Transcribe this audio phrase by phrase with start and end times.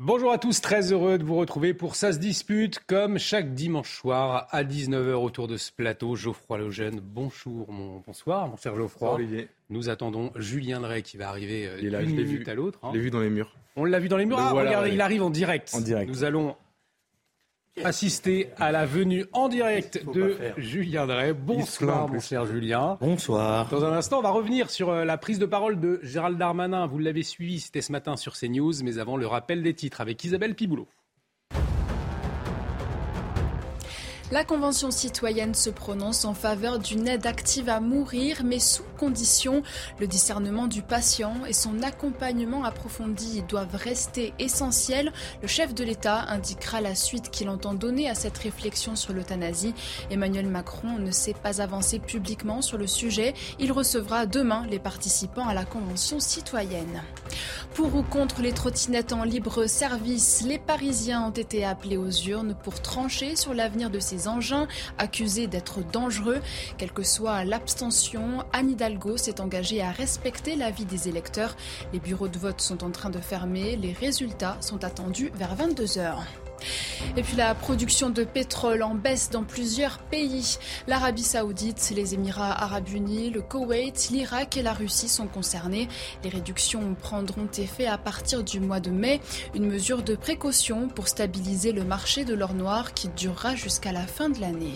[0.00, 3.98] Bonjour à tous, très heureux de vous retrouver pour Ça se dispute, comme chaque dimanche
[3.98, 6.14] soir à 19h autour de ce plateau.
[6.14, 9.14] Geoffroy Lejeune, bonjour, mon, bonsoir, mon cher Geoffroy.
[9.14, 9.48] Olivier.
[9.70, 12.50] Nous attendons Julien Drey qui va arriver euh, Il est là, d'une minute vu.
[12.50, 12.78] à l'autre.
[12.84, 12.90] hein.
[12.92, 13.52] Je l'ai vu dans les murs.
[13.74, 14.38] On l'a vu dans les murs.
[14.38, 14.94] Ah, voilà, regardez, ouais.
[14.94, 15.72] il arrive en direct.
[15.74, 16.08] En direct.
[16.08, 16.54] Nous allons
[17.84, 21.32] assister à la venue en direct de Julien Drey.
[21.32, 22.98] Bonsoir, mon cher Julien.
[23.00, 23.68] Bonsoir.
[23.68, 26.86] Dans un instant, on va revenir sur euh, la prise de parole de Gérald Darmanin.
[26.86, 30.22] Vous l'avez suivi, c'était ce matin sur CNews, mais avant le rappel des titres avec
[30.24, 30.88] Isabelle Piboulot.
[34.30, 39.62] La Convention citoyenne se prononce en faveur d'une aide active à mourir, mais sous condition.
[39.98, 45.14] Le discernement du patient et son accompagnement approfondi doivent rester essentiels.
[45.40, 49.72] Le chef de l'État indiquera la suite qu'il entend donner à cette réflexion sur l'euthanasie.
[50.10, 53.32] Emmanuel Macron ne s'est pas avancé publiquement sur le sujet.
[53.58, 57.02] Il recevra demain les participants à la Convention citoyenne.
[57.72, 62.54] Pour ou contre les trottinettes en libre service, les Parisiens ont été appelés aux urnes
[62.62, 64.66] pour trancher sur l'avenir de ces engins
[64.98, 66.40] accusés d'être dangereux.
[66.78, 71.56] Quelle que soit l'abstention, Anne Hidalgo s'est engagée à respecter l'avis des électeurs.
[71.92, 73.76] Les bureaux de vote sont en train de fermer.
[73.76, 76.22] Les résultats sont attendus vers 22 heures.
[77.16, 80.58] Et puis la production de pétrole en baisse dans plusieurs pays.
[80.86, 85.88] L'Arabie saoudite, les Émirats arabes unis, le Koweït, l'Irak et la Russie sont concernés.
[86.24, 89.20] Les réductions prendront effet à partir du mois de mai.
[89.54, 94.06] Une mesure de précaution pour stabiliser le marché de l'or noir qui durera jusqu'à la
[94.06, 94.74] fin de l'année.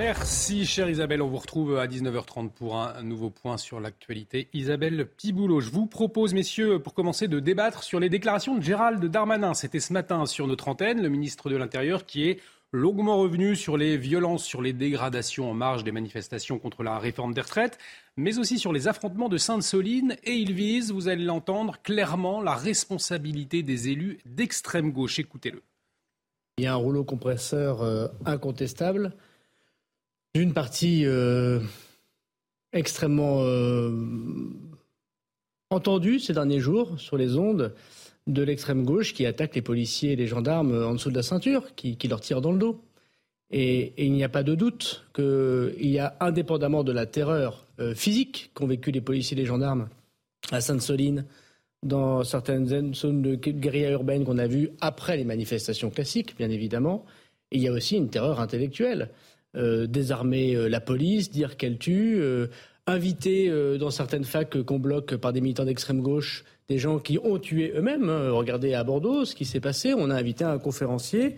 [0.00, 1.20] Merci, chère Isabelle.
[1.20, 4.48] On vous retrouve à 19h30 pour un nouveau point sur l'actualité.
[4.54, 9.04] Isabelle Piboulot, je vous propose, messieurs, pour commencer, de débattre sur les déclarations de Gérald
[9.04, 9.52] Darmanin.
[9.52, 12.40] C'était ce matin sur notre antenne, le ministre de l'Intérieur qui est
[12.72, 17.34] longuement revenu sur les violences, sur les dégradations en marge des manifestations contre la réforme
[17.34, 17.76] des retraites,
[18.16, 20.16] mais aussi sur les affrontements de Sainte-Soline.
[20.24, 25.18] Et il vise, vous allez l'entendre, clairement la responsabilité des élus d'extrême gauche.
[25.18, 25.62] Écoutez-le.
[26.56, 29.14] Il y a un rouleau compresseur euh, incontestable
[30.34, 31.60] d'une partie euh,
[32.72, 33.90] extrêmement euh,
[35.70, 37.74] entendue ces derniers jours sur les ondes
[38.26, 41.74] de l'extrême gauche qui attaque les policiers et les gendarmes en dessous de la ceinture,
[41.74, 42.80] qui, leur tire dans le dos.
[43.50, 47.94] Et, il n'y a pas de doute qu'il y a, indépendamment de la terreur euh,
[47.94, 49.88] physique qu'ont vécu les policiers et les gendarmes
[50.52, 51.24] à Sainte-Soline,
[51.82, 57.04] dans certaines zones de guérilla urbaine qu'on a vues après les manifestations classiques, bien évidemment.
[57.52, 59.10] Il y a aussi une terreur intellectuelle.
[59.56, 62.46] Euh, désarmer euh, la police, dire qu'elle tue, euh,
[62.86, 67.38] inviter dans certaines facs qu'on bloque par des militants d'extrême gauche des gens qui ont
[67.38, 68.08] tué eux-mêmes.
[68.08, 68.30] hein.
[68.30, 69.94] Regardez à Bordeaux ce qui s'est passé.
[69.94, 71.36] On a invité un conférencier,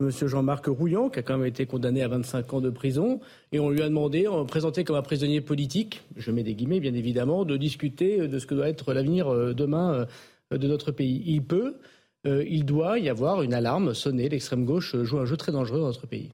[0.00, 3.20] Monsieur Jean-Marc Rouillon, qui a quand même été condamné à 25 ans de prison,
[3.52, 6.80] et on lui a demandé, en présenté comme un prisonnier politique, je mets des guillemets
[6.80, 10.06] bien évidemment, de discuter de ce que doit être l'avenir demain
[10.50, 11.22] de notre pays.
[11.26, 11.76] Il peut,
[12.24, 14.30] il doit y avoir une alarme sonnée.
[14.30, 16.30] L'extrême gauche joue un jeu très dangereux dans notre pays.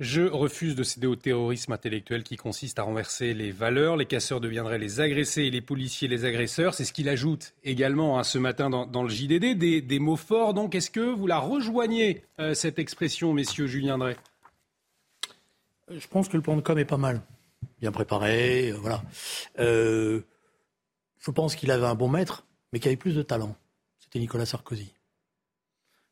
[0.00, 3.96] Je refuse de céder au terrorisme intellectuel qui consiste à renverser les valeurs.
[3.96, 6.74] Les casseurs deviendraient les agressés et les policiers les agresseurs.
[6.74, 9.58] C'est ce qu'il ajoute également hein, ce matin dans, le JDD.
[9.58, 10.76] Des, mots forts, donc.
[10.76, 14.16] Est-ce que vous la rejoignez, euh, cette expression, messieurs Julien Drey?
[15.90, 17.20] Je pense que le plan de com est pas mal.
[17.80, 19.02] Bien préparé, euh, voilà.
[19.58, 20.20] Euh,
[21.18, 23.56] je pense qu'il avait un bon maître, mais qui avait plus de talent.
[23.98, 24.92] C'était Nicolas Sarkozy.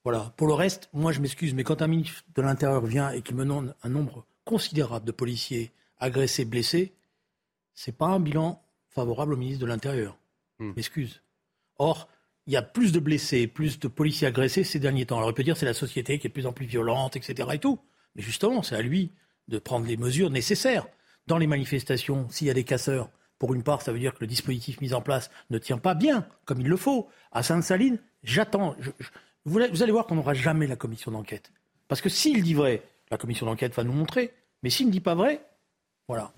[0.07, 0.33] Voilà.
[0.37, 3.35] Pour le reste, moi je m'excuse, mais quand un ministre de l'Intérieur vient et qu'il
[3.35, 6.93] me donne un nombre considérable de policiers agressés, blessés,
[7.75, 10.17] c'est pas un bilan favorable au ministre de l'Intérieur.
[10.61, 11.23] Je m'excuse.
[11.81, 12.09] Or,
[12.47, 15.17] il y a plus de blessés, plus de policiers agressés ces derniers temps.
[15.17, 17.17] Alors on peut dire que c'est la société qui est de plus en plus violente,
[17.17, 17.49] etc.
[17.55, 17.81] et tout.
[18.15, 19.11] Mais justement, c'est à lui
[19.49, 20.87] de prendre les mesures nécessaires.
[21.27, 24.21] Dans les manifestations, s'il y a des casseurs, pour une part, ça veut dire que
[24.21, 27.09] le dispositif mis en place ne tient pas bien, comme il le faut.
[27.33, 28.77] À Sainte-Saline, j'attends.
[28.79, 29.09] je- je-
[29.47, 31.51] vous, allez- vous allez voir qu'on n'aura jamais la commission d'enquête.
[31.89, 34.33] Parce que s'il dit vrai, la commission d'enquête va nous montrer.
[34.63, 35.41] Mais s'il ne dit pas vrai,
[36.09, 36.33] voilà.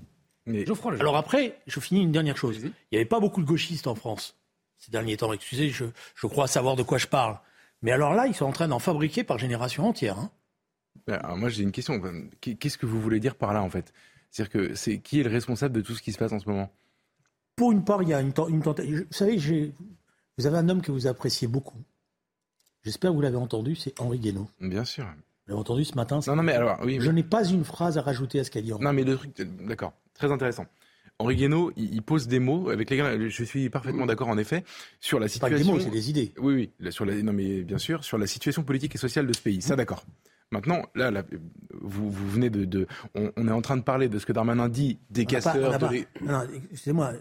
[0.46, 0.64] Mais.
[1.00, 2.58] Alors après, je finis une dernière chose.
[2.62, 4.36] Il n'y avait pas beaucoup de gauchistes en France
[4.78, 5.32] ces derniers temps.
[5.32, 7.38] Excusez, je, je crois savoir de quoi je parle.
[7.82, 10.18] Mais alors là, ils sont en train d'en fabriquer par génération entière.
[10.18, 10.30] hein.
[11.08, 12.00] alors moi j'ai une question.
[12.40, 13.92] Qu'est-ce que vous voulez dire par là en fait?
[14.30, 16.48] C'est-à-dire que c'est qui est le responsable de tout ce qui se passe en ce
[16.48, 16.70] moment?
[17.56, 19.06] Pour une part, il y a une, une tentative.
[19.10, 19.72] Vous savez,
[20.38, 21.78] vous avez un homme que vous appréciez beaucoup.
[22.84, 24.48] J'espère que vous l'avez entendu, c'est Henri Guénaud.
[24.60, 25.04] Bien sûr.
[25.04, 25.10] Vous
[25.48, 26.20] l'avez entendu ce matin.
[26.26, 26.98] Non non mais alors oui.
[27.00, 28.84] Je n'ai pas une phrase à rajouter à ce qu'a dit Henri.
[28.84, 29.30] Non mais le truc,
[29.66, 30.66] d'accord, très intéressant.
[31.20, 34.62] Henri Guénaud, il, pose des mots avec lesquels je suis parfaitement d'accord en effet
[35.00, 35.72] sur la C'est pas situation.
[35.72, 36.32] des mots, c'est des idées.
[36.38, 39.32] Oui, oui, sur la, non mais bien sûr, sur la situation politique et sociale de
[39.32, 40.04] ce pays, ça d'accord.
[40.52, 41.24] Maintenant, là, là,
[41.80, 42.86] vous, vous venez de, de
[43.16, 45.72] on, on est en train de parler de ce que Darmanin dit des pas- casseurs.
[45.72, 47.12] de pas- les- Non, non, excusez-moi.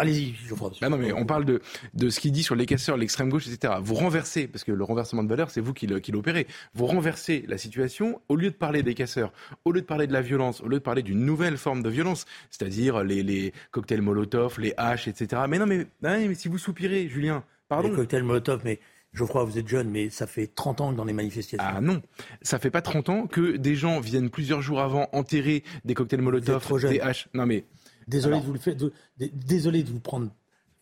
[0.00, 0.70] Allez-y, je crois.
[0.80, 1.60] Ah non, mais on parle de,
[1.94, 3.74] de ce qu'il dit sur les casseurs, l'extrême gauche, etc.
[3.82, 6.46] Vous renversez, parce que le renversement de valeur, c'est vous qui l'opérez.
[6.74, 9.32] Vous renversez la situation, au lieu de parler des casseurs,
[9.64, 11.90] au lieu de parler de la violence, au lieu de parler d'une nouvelle forme de
[11.90, 15.42] violence, c'est-à-dire les, les cocktails Molotov, les haches, etc.
[15.48, 17.90] Mais non, mais, mais si vous soupirez, Julien, pardon.
[17.90, 18.80] Les cocktails Molotov, mais
[19.12, 21.58] je crois que vous êtes jeune, mais ça fait 30 ans que dans les manifestations.
[21.60, 22.00] Ah non,
[22.42, 26.22] ça fait pas 30 ans que des gens viennent plusieurs jours avant enterrer des cocktails
[26.22, 27.28] Molotov, des haches.
[27.34, 27.64] Non mais
[28.10, 28.74] désolé de vous le faire,
[29.18, 30.28] désolé de vous prendre.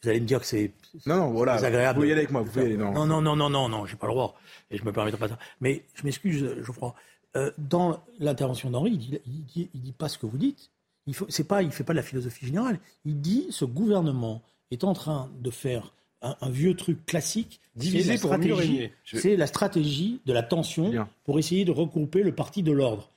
[0.03, 0.73] Vous allez me dire que c'est
[1.07, 1.57] non non voilà.
[1.57, 1.97] Désagréable.
[1.97, 2.43] Vous pouvez y aller avec moi.
[2.43, 2.93] Vous non.
[2.93, 4.39] non non non non non non, j'ai pas le droit
[4.71, 5.39] et je me permettrai pas ça.
[5.61, 6.95] Mais je m'excuse, je crois.
[7.37, 10.71] Euh, dans l'intervention d'Henri, il dit, il, dit, il dit pas ce que vous dites.
[11.07, 12.79] Il c'est pas, il fait pas de la philosophie générale.
[13.05, 15.93] Il dit ce gouvernement est en train de faire
[16.23, 17.61] un, vieux truc classique.
[17.77, 18.93] Diviser pour mieux régner.
[19.05, 20.93] C'est la stratégie de la tension
[21.25, 23.11] pour essayer de regrouper le parti de l'ordre.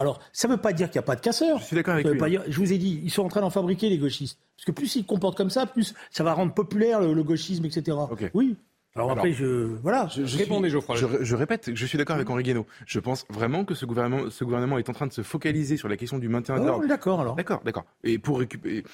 [0.00, 1.58] Alors, ça ne veut pas dire qu'il n'y a pas de casseurs.
[1.58, 2.38] Je suis d'accord avec lui.
[2.48, 4.38] je vous ai dit, ils sont en train d'en fabriquer, les gauchistes.
[4.56, 7.64] Parce que plus ils se comportent comme ça, plus ça va rendre populaire le, gauchisme,
[7.64, 7.96] etc.
[8.34, 8.56] Oui,
[8.96, 9.46] alors, après, je
[9.82, 10.06] voilà.
[10.14, 12.64] Je, je, je, répète, je suis d'accord avec Henri Guénaud.
[12.86, 15.88] Je pense vraiment que ce gouvernement, ce gouvernement est en train de se focaliser sur
[15.88, 16.86] la question du maintien de oh, l'ordre.
[16.86, 17.34] D'accord, alors.
[17.34, 17.86] D'accord, d'accord.
[18.04, 18.84] Et pour récupérer,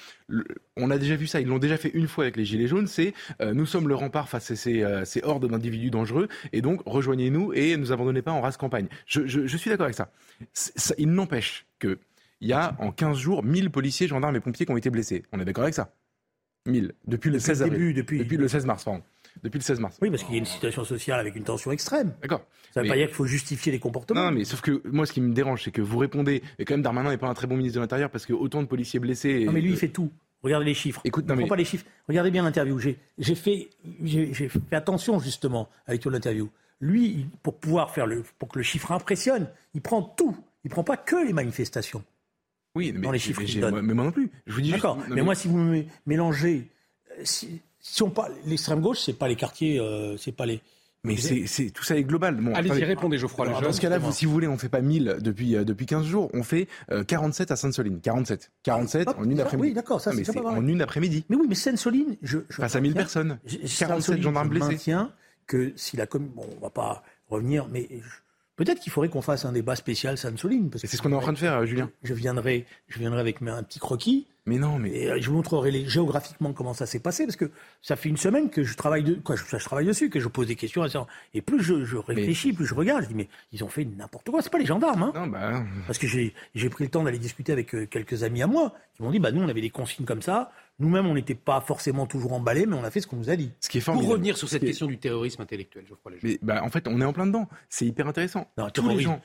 [0.75, 1.39] on a déjà vu ça.
[1.39, 2.87] Ils l'ont déjà fait une fois avec les gilets jaunes.
[2.87, 6.63] C'est euh, nous sommes le rempart face à ces, euh, ces hordes d'individus dangereux, et
[6.63, 8.87] donc rejoignez-nous et ne nous abandonnez pas en race campagne.
[9.05, 10.09] Je, suis d'accord avec ça.
[10.53, 10.95] ça.
[10.97, 11.99] Il n'empêche que
[12.39, 15.21] il y a en 15 jours 1000 policiers, gendarmes et pompiers qui ont été blessés.
[15.31, 15.93] On est d'accord avec ça
[16.65, 19.03] 1000 depuis le 16 début, depuis, depuis le 16 mars, pardon
[19.43, 19.97] depuis le 16 mars.
[20.01, 22.13] Oui, parce qu'il y a une situation sociale avec une tension extrême.
[22.21, 22.41] D'accord.
[22.73, 24.25] Ça ne veut pas dire qu'il faut justifier les comportements.
[24.25, 26.73] Non, mais sauf que moi, ce qui me dérange, c'est que vous répondez, et quand
[26.73, 28.99] même, Darmanin n'est pas un très bon ministre de l'Intérieur parce que autant de policiers
[28.99, 29.45] blessés.
[29.45, 30.11] Non, mais lui, il fait tout.
[30.43, 31.01] Regardez les chiffres.
[31.03, 31.47] Écoute, non, mais...
[31.47, 31.85] pas les chiffres.
[32.07, 32.79] Regardez bien l'interview.
[32.79, 33.69] J'ai fait,
[34.05, 36.49] fait attention justement avec toute l'interview.
[36.79, 40.35] Lui, pour pouvoir faire le, pour que le chiffre impressionne, il prend tout.
[40.63, 42.03] Il prend pas que les manifestations.
[42.73, 44.31] Oui, mais, dans les chiffres mais, mais, moi non plus.
[44.47, 44.97] Je vous dis D'accord.
[45.09, 46.69] Mais, moi, si vous mélangez,
[47.11, 50.61] euh, si, si on parle l'extrême gauche, c'est pas les quartiers, euh, c'est pas les.
[51.03, 52.35] Mais c'est tout ça est global.
[52.35, 53.47] Bon, Allez-y, répondez, Geoffroy.
[53.47, 55.87] Alors, dans ce cas-là, vous, si vous voulez, on fait pas 1000 depuis euh, depuis
[55.87, 56.67] 15 jours, on fait
[57.07, 57.99] 47 euh, à Sainte-Soline.
[58.01, 59.69] 47, 47 en une après-midi.
[59.69, 61.25] Oui, d'accord, ça c'est en une après-midi.
[61.29, 63.39] Mais oui, mais Sainte-Soline, je, je face à 1000 personnes,
[63.79, 64.65] 47 gendarmes blessés.
[64.65, 65.11] Je maintiens
[65.47, 67.89] que si la commune, bon, on va pas revenir, mais
[68.57, 70.69] Peut-être qu'il faudrait qu'on fasse un débat spécial Sainte-Soline.
[70.75, 71.89] C'est ce qu'on est en train de faire, Julien.
[72.03, 75.85] Je viendrai, je viendrai avec un petit croquis mais non, mais euh, je vous montrerai
[75.87, 77.51] géographiquement comment ça s'est passé parce que
[77.81, 80.47] ça fait une semaine que je travaille de quoi, je, travaille dessus, que je pose
[80.47, 80.83] des questions
[81.33, 84.41] et plus je, réfléchis, plus je regarde, je dis mais ils ont fait n'importe quoi.
[84.41, 85.63] C'est pas les gendarmes, hein non, bah...
[85.85, 89.03] Parce que j'ai pris le temps d'aller discuter avec euh, quelques amis à moi qui
[89.03, 90.51] m'ont dit bah nous on avait des consignes comme ça,
[90.81, 93.35] nous-mêmes, on n'était pas forcément toujours emballés, mais on a fait ce qu'on nous a
[93.35, 93.51] dit.
[93.59, 96.11] Ce qui est Pour revenir sur cette question du terrorisme intellectuel, je crois.
[96.23, 97.47] Mais bah, en fait, on est en plein dedans.
[97.69, 98.47] C'est hyper intéressant.
[98.57, 99.21] Non, Tous les gens.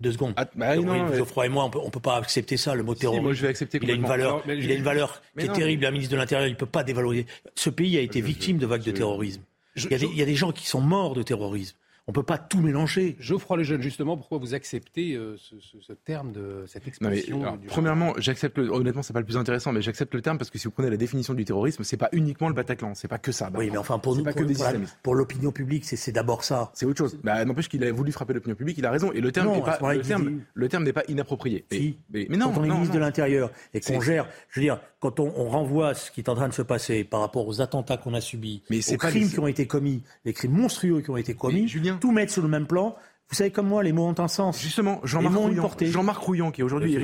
[0.00, 0.32] Deux secondes.
[0.36, 3.22] Ah, bah, non, Geoffroy et moi, on peut, peut pas accepter ça, le mot terrorisme.
[3.22, 5.84] moi, je vais accepter il a une valeur, il a une valeur qui est terrible.
[5.84, 7.26] Un ministre de l'Intérieur, il peut pas dévaloriser.
[7.54, 9.42] Ce pays a été victime de vagues de terrorisme.
[9.76, 11.76] il y a des gens qui sont morts de terrorisme.
[12.10, 13.14] On ne peut pas tout mélanger.
[13.20, 19.04] Geoffroy Lejeune, justement, pourquoi vous acceptez euh, ce, terme, de cette expression Premièrement, j'accepte, honnêtement,
[19.04, 20.96] c'est pas le plus intéressant, mais j'accepte le terme parce que si vous prenez la
[20.96, 23.48] définition du terrorisme, c'est pas uniquement le Bataclan, c'est pas que ça.
[23.54, 26.72] oui, mais enfin, pour nous, pas pour, que pour l'opinion publique, c'est d'abord ça.
[26.74, 27.16] C'est autre chose.
[27.22, 29.12] Bah, n'empêche qu'il a voulu frapper l'opinion publique, il a raison.
[29.12, 31.64] Et le terme n'est pas, le terme, le terme n'est pas inapproprié.
[32.10, 35.18] Mais, non, quand on est ministre de l'Intérieur et qu'on gère, je veux dire, quand
[35.18, 38.12] on, renvoie ce qui est en train de se passer par rapport aux attentats qu'on
[38.12, 41.72] a subis, aux crimes qui ont été commis, les crimes monstrueux qui ont été commis,
[42.00, 42.94] tout mettre sur le même plan
[43.30, 44.60] vous savez comme moi, les mots ont un sens.
[44.60, 46.98] Justement, Jean-Marc Rouillon, Jean Rouillon, qui est aujourd'hui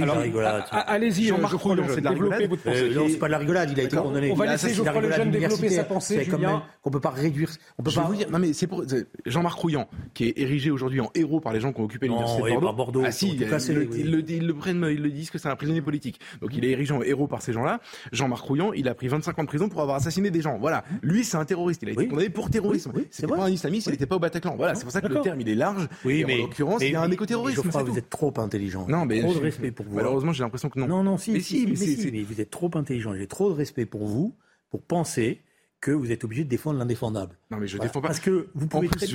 [0.72, 2.48] Allez-y, Jean-Marc Rouillon, c'est de la rigolade.
[2.48, 2.90] votre pensée.
[2.94, 4.32] non, c'est pas de la rigolade, il a été condamné.
[4.32, 6.64] On va laisser Geoffroy Lejeune développer sa pensée, Julien.
[6.82, 7.50] Qu'on peut pas réduire.
[7.78, 8.10] On peut pas.
[8.30, 8.84] non mais c'est pour
[9.24, 12.42] Jean-Marc Rouillon, qui est érigé aujourd'hui en héros par les gens qui ont occupé l'université
[12.42, 13.02] de Bordeaux.
[13.04, 16.20] Ah si, ils le prennent, ils le disent que c'est un prisonnier politique.
[16.40, 17.80] Donc il est érigé en héros par ces gens-là.
[18.12, 20.58] Jean-Marc Rouillon, il a pris 25 ans de prison pour avoir assassiné des gens.
[20.58, 20.84] Voilà.
[21.02, 21.82] Lui, c'est un terroriste.
[21.82, 22.92] Il a été condamné pour terrorisme.
[23.10, 24.56] C'était pas un islamiste, il n'était pas au Bataclan.
[24.56, 25.88] Voilà, c'est pour ça que le terme il est large.
[26.24, 27.62] Oui, mais en l'occurrence, il y a un écoterrorisme.
[27.62, 28.86] Je crois que vous êtes trop intelligent.
[28.88, 29.96] Non, mais trop de respect pour vous.
[29.96, 30.86] Malheureusement, j'ai l'impression que non.
[30.86, 33.14] Non, non, si, mais si, mais, vous êtes trop intelligent.
[33.14, 34.34] J'ai trop de respect pour vous
[34.70, 35.40] pour penser
[35.80, 37.36] que vous êtes obligé de défendre l'indéfendable.
[37.50, 38.08] Non, mais je ne défends pas.
[38.08, 39.06] Parce que vous pouvez très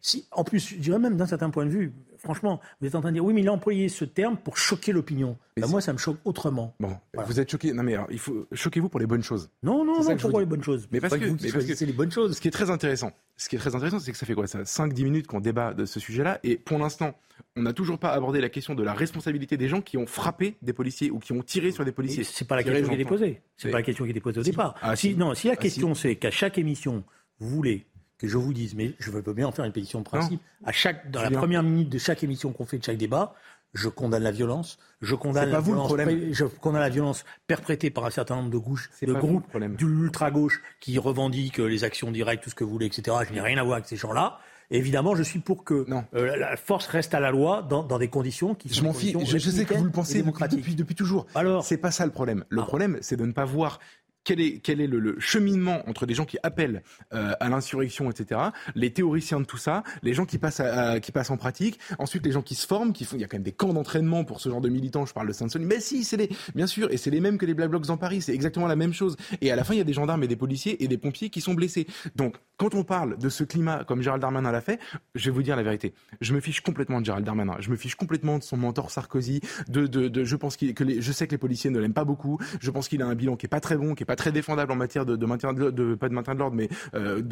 [0.00, 3.00] si, en plus, je dirais même d'un certain point de vue, franchement, vous êtes en
[3.00, 5.36] train de dire oui, mais il a employé ce terme pour choquer l'opinion.
[5.56, 6.74] Bah, moi, ça me choque autrement.
[6.80, 7.72] Bon, vous êtes choqué.
[7.72, 9.50] Non, mais il faut choquez-vous pour les bonnes choses.
[9.62, 10.88] Non, non, non, pour les bonnes choses.
[10.90, 11.36] Mais parce que,
[11.74, 12.36] c'est les bonnes choses.
[12.36, 14.46] Ce qui est très intéressant, ce qui est très intéressant, c'est que ça fait quoi
[14.46, 17.14] Ça 5-10 minutes qu'on débat de ce sujet-là, et pour l'instant,
[17.56, 20.56] on n'a toujours pas abordé la question de la responsabilité des gens qui ont frappé
[20.62, 22.24] des policiers ou qui ont tiré sur des policiers.
[22.24, 23.42] C'est pas la question qui est posée.
[23.56, 24.74] C'est pas la question qui est posée au départ.
[24.80, 27.04] Ah, si, non, si la ah, question c'est qu'à chaque émission,
[27.38, 27.86] vous voulez
[28.22, 30.40] que je vous dise, mais je veux bien en faire une pétition de principe.
[30.64, 33.34] À chaque, dans la première minute de chaque émission qu'on fait, de chaque débat,
[33.74, 35.92] je condamne la violence, je condamne, la violence,
[36.30, 40.98] je condamne la violence perprétée par un certain nombre de, gauches, de groupes d'ultra-gauche qui
[40.98, 43.16] revendiquent les actions directes, tout ce que vous voulez, etc.
[43.28, 44.38] Je n'ai rien à voir avec ces gens-là.
[44.70, 48.54] Évidemment, je suis pour que euh, la force reste à la loi dans, des conditions
[48.54, 48.74] qui sont.
[48.74, 49.16] Je m'en fiche.
[49.24, 51.26] Je, sais que vous le pensez depuis, depuis toujours.
[51.34, 52.44] Alors, c'est pas ça le problème.
[52.48, 52.64] Le ah.
[52.64, 53.80] problème, c'est de ne pas voir
[54.24, 58.40] quel est, le, cheminement entre des gens qui appellent euh, à l'insurrection, etc.,
[58.74, 60.62] les théoriciens de tout ça, les gens qui passent,
[61.02, 63.28] qui passent en pratique, ensuite les gens qui se forment, qui font, il y a
[63.28, 65.80] quand même des camps d'entraînement pour ce genre de militants, je parle de Saint-Denis, mais
[65.80, 68.22] si, c'est les, bien sûr, et c'est les mêmes que les Black Blocs en Paris,
[68.22, 69.16] c'est exactement la même chose.
[69.40, 71.30] Et à la fin, il y a des gendarmes et des policiers et des pompiers
[71.30, 71.86] qui sont blessés.
[72.16, 74.78] Donc, quand on parle de ce climat, comme Gérald Darmanin l'a fait,
[75.14, 77.76] je vais vous dire la vérité, je me fiche complètement de Gérald Darmanin, je me
[77.76, 81.70] fiche complètement de son mentor Sarkozy, de, je pense que je sais que les policiers
[81.70, 83.94] ne l'aiment pas beaucoup, je pense qu'il a un bilan qui est pas très bon,
[83.94, 86.56] qui est pas très défendable en matière de, maintien de, pas de maintien de l'ordre,
[86.56, 87.22] mais euh,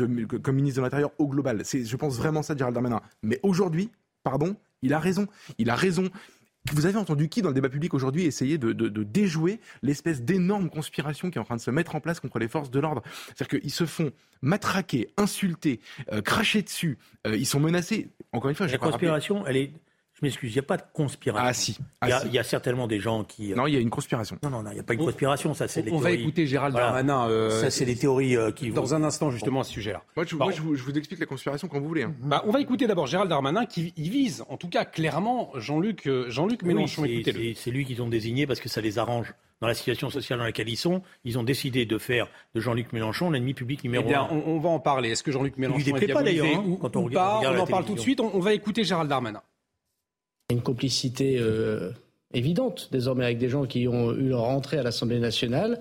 [0.43, 1.61] comme ministre de l'Intérieur au global.
[1.65, 3.01] C'est, je pense vraiment ça de Gérald Darmanin.
[3.23, 3.91] Mais aujourd'hui,
[4.23, 5.27] pardon, il a raison.
[5.59, 6.09] Il a raison.
[6.73, 8.73] Vous avez entendu qui dans le débat public aujourd'hui essayer de,
[9.03, 12.49] déjouer l'espèce d'énorme conspiration qui est en train de se mettre en place contre les
[12.49, 13.03] forces de l'ordre?
[13.29, 15.81] C'est-à-dire qu'ils se font matraquer, insulter,
[16.13, 18.09] euh, cracher dessus, euh, ils sont menacés.
[18.33, 19.73] Encore une fois, la conspiration, elle est
[20.21, 21.49] je m'excuse, il n'y a pas de conspiration.
[21.49, 21.79] Ah si.
[22.03, 23.53] Ah, il, y a, certainement des gens qui.
[23.53, 24.37] Euh, non, il y a une conspiration.
[24.43, 25.55] Non, non, il n'y a pas une conspiration.
[25.55, 27.29] Ça, c'est On va écouter Gérald Darmanin.
[27.29, 28.71] Euh, ça, c'est des théories euh, qui.
[28.71, 30.03] Dans un instant, justement, à ce sujet-là.
[30.17, 32.03] Moi, je, vous, explique la conspiration quand vous voulez.
[32.03, 32.15] Hein.
[32.23, 36.63] Bah, on va écouter d'abord Gérald Darmanin qui vise, en tout cas, clairement, Jean-Luc Jean-Luc
[36.63, 37.05] Mélenchon.
[37.57, 40.45] c'est lui qu'ils ont désigné parce que ça les arrange dans la situation sociale dans
[40.45, 44.15] laquelle ils sont, ils ont décidé de faire de Jean-Luc Mélenchon l'ennemi public numéro eh
[44.15, 44.29] un.
[44.31, 45.11] On, va en parler.
[45.11, 47.95] Est-ce que Jean-Luc Mélenchon est pas d'ailleurs hein, quand on, regarde, on en parle tout
[47.95, 48.21] de suite.
[48.21, 49.43] On, on va écouter Gérald Darmanin
[50.51, 51.91] une complicité euh,
[52.35, 55.81] évidente désormais avec des gens qui ont eu leur entrée à l'Assemblée nationale,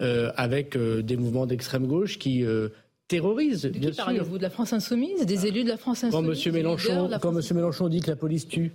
[0.00, 2.44] euh, avec euh, des mouvements d'extrême gauche qui
[3.08, 3.62] terrorisent.
[3.62, 4.38] De qui parlez-vous?
[4.38, 5.24] De la France insoumise?
[5.26, 6.54] Des élus de la France insoumise Quand M.
[6.54, 8.72] Mélenchon, quand Monsieur Mélenchon dit que la police tue,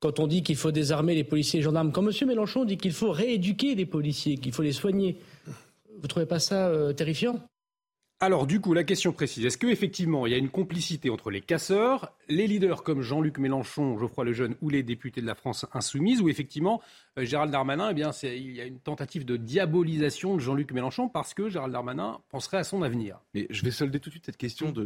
[0.00, 2.28] quand on dit qu'il faut désarmer les policiers et gendarmes, quand M.
[2.28, 6.40] Mélenchon dit qu'il faut rééduquer les policiers, qu'il faut les soigner, vous ne trouvez pas
[6.40, 7.40] ça terrifiant?
[8.22, 11.40] Alors du coup, la question précise, est-ce qu'effectivement il y a une complicité entre les
[11.40, 16.20] casseurs, les leaders comme Jean-Luc Mélenchon, Geoffroy Lejeune ou les députés de la France insoumise,
[16.20, 16.80] ou effectivement
[17.18, 21.34] Gérald Darmanin, eh bien, il y a une tentative de diabolisation de Jean-Luc Mélenchon parce
[21.34, 23.18] que Gérald Darmanin penserait à son avenir.
[23.34, 24.82] Mais je vais solder tout de suite cette question de,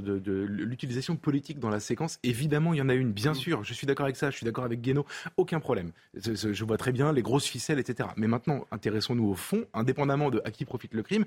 [0.49, 2.19] l'utilisation politique dans la séquence.
[2.25, 3.37] Évidemment, il y en a une, bien mm.
[3.37, 3.63] sûr.
[3.63, 5.07] Je suis d'accord avec ça, je suis d'accord avec Guénaud,
[5.37, 5.93] aucun problème.
[6.15, 8.09] Je vois très bien les grosses ficelles, etc.
[8.17, 11.27] Mais maintenant, intéressons-nous au fond, indépendamment de à qui profite le crime.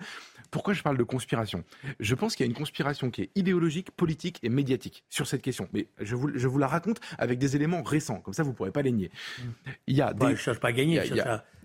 [0.51, 1.63] Pourquoi je parle de conspiration?
[2.01, 5.41] Je pense qu'il y a une conspiration qui est idéologique, politique et médiatique sur cette
[5.41, 5.69] question.
[5.71, 8.55] Mais je vous, je vous la raconte avec des éléments récents, comme ça vous ne
[8.55, 9.11] pourrez pas les nier.
[9.39, 9.43] Mm.
[9.87, 10.35] Il y a bah, des...
[10.35, 10.88] Je cherche pas à gagner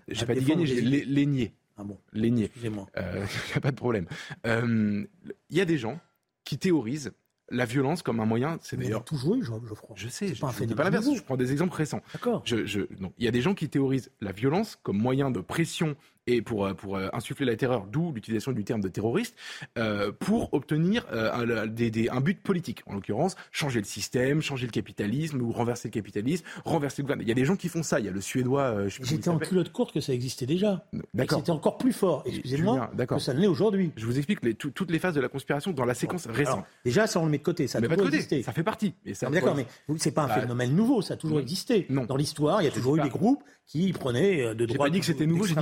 [0.07, 1.53] j'ai pas dit gagner, j'ai nier.
[1.77, 2.87] Ah bon Excusez-moi.
[2.95, 4.07] Il euh, n'y a pas de problème.
[4.45, 5.05] Il euh,
[5.49, 5.99] y a des gens
[6.43, 7.13] qui théorisent
[7.49, 8.57] la violence comme un moyen.
[8.61, 9.95] C'est d'ailleurs toujours eu, je, crois.
[9.95, 10.33] Je sais.
[10.33, 11.07] Je, pas je, pas l'inverse.
[11.13, 12.01] Je prends des exemples récents.
[12.13, 12.43] D'accord.
[12.47, 12.87] Il
[13.19, 15.95] y a des gens qui théorisent la violence comme moyen de pression
[16.27, 19.35] et pour, euh, pour euh, insuffler la terreur, d'où l'utilisation du terme de terroriste,
[19.77, 22.81] euh, pour obtenir un, des, un but politique.
[22.87, 27.25] En l'occurrence, changer le système, changer le capitalisme ou renverser le capitalisme, renverser le gouvernement.
[27.25, 27.99] Il y a des gens qui font ça.
[27.99, 28.87] Il y a le Suédois.
[28.87, 30.85] J'étais en culotte courte que ça existait déjà.
[31.13, 31.39] D'accord.
[31.39, 33.91] C'était encore plus fort, excusez-moi, que ça ne l'est aujourd'hui.
[33.95, 36.65] Je vous explique les, toutes les phases de la conspiration dans la séquence récente.
[36.83, 37.67] déjà, ça on le met de côté.
[37.67, 38.93] Ça fait partie.
[39.31, 39.65] D'accord, mais
[39.97, 41.01] c'est pas un bah, phénomène nouveau.
[41.01, 41.85] Ça a toujours existé.
[41.89, 42.05] Non.
[42.05, 44.69] Dans l'histoire, il y a toujours eu des groupes qui prenaient de droite.
[44.71, 45.45] J'ai pas dit que c'était nouveau.
[45.45, 45.55] J'ai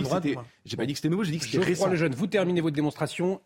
[0.77, 2.13] pas dit que c'était nouveau je le jeune.
[2.13, 3.41] Vous terminez votre démonstration.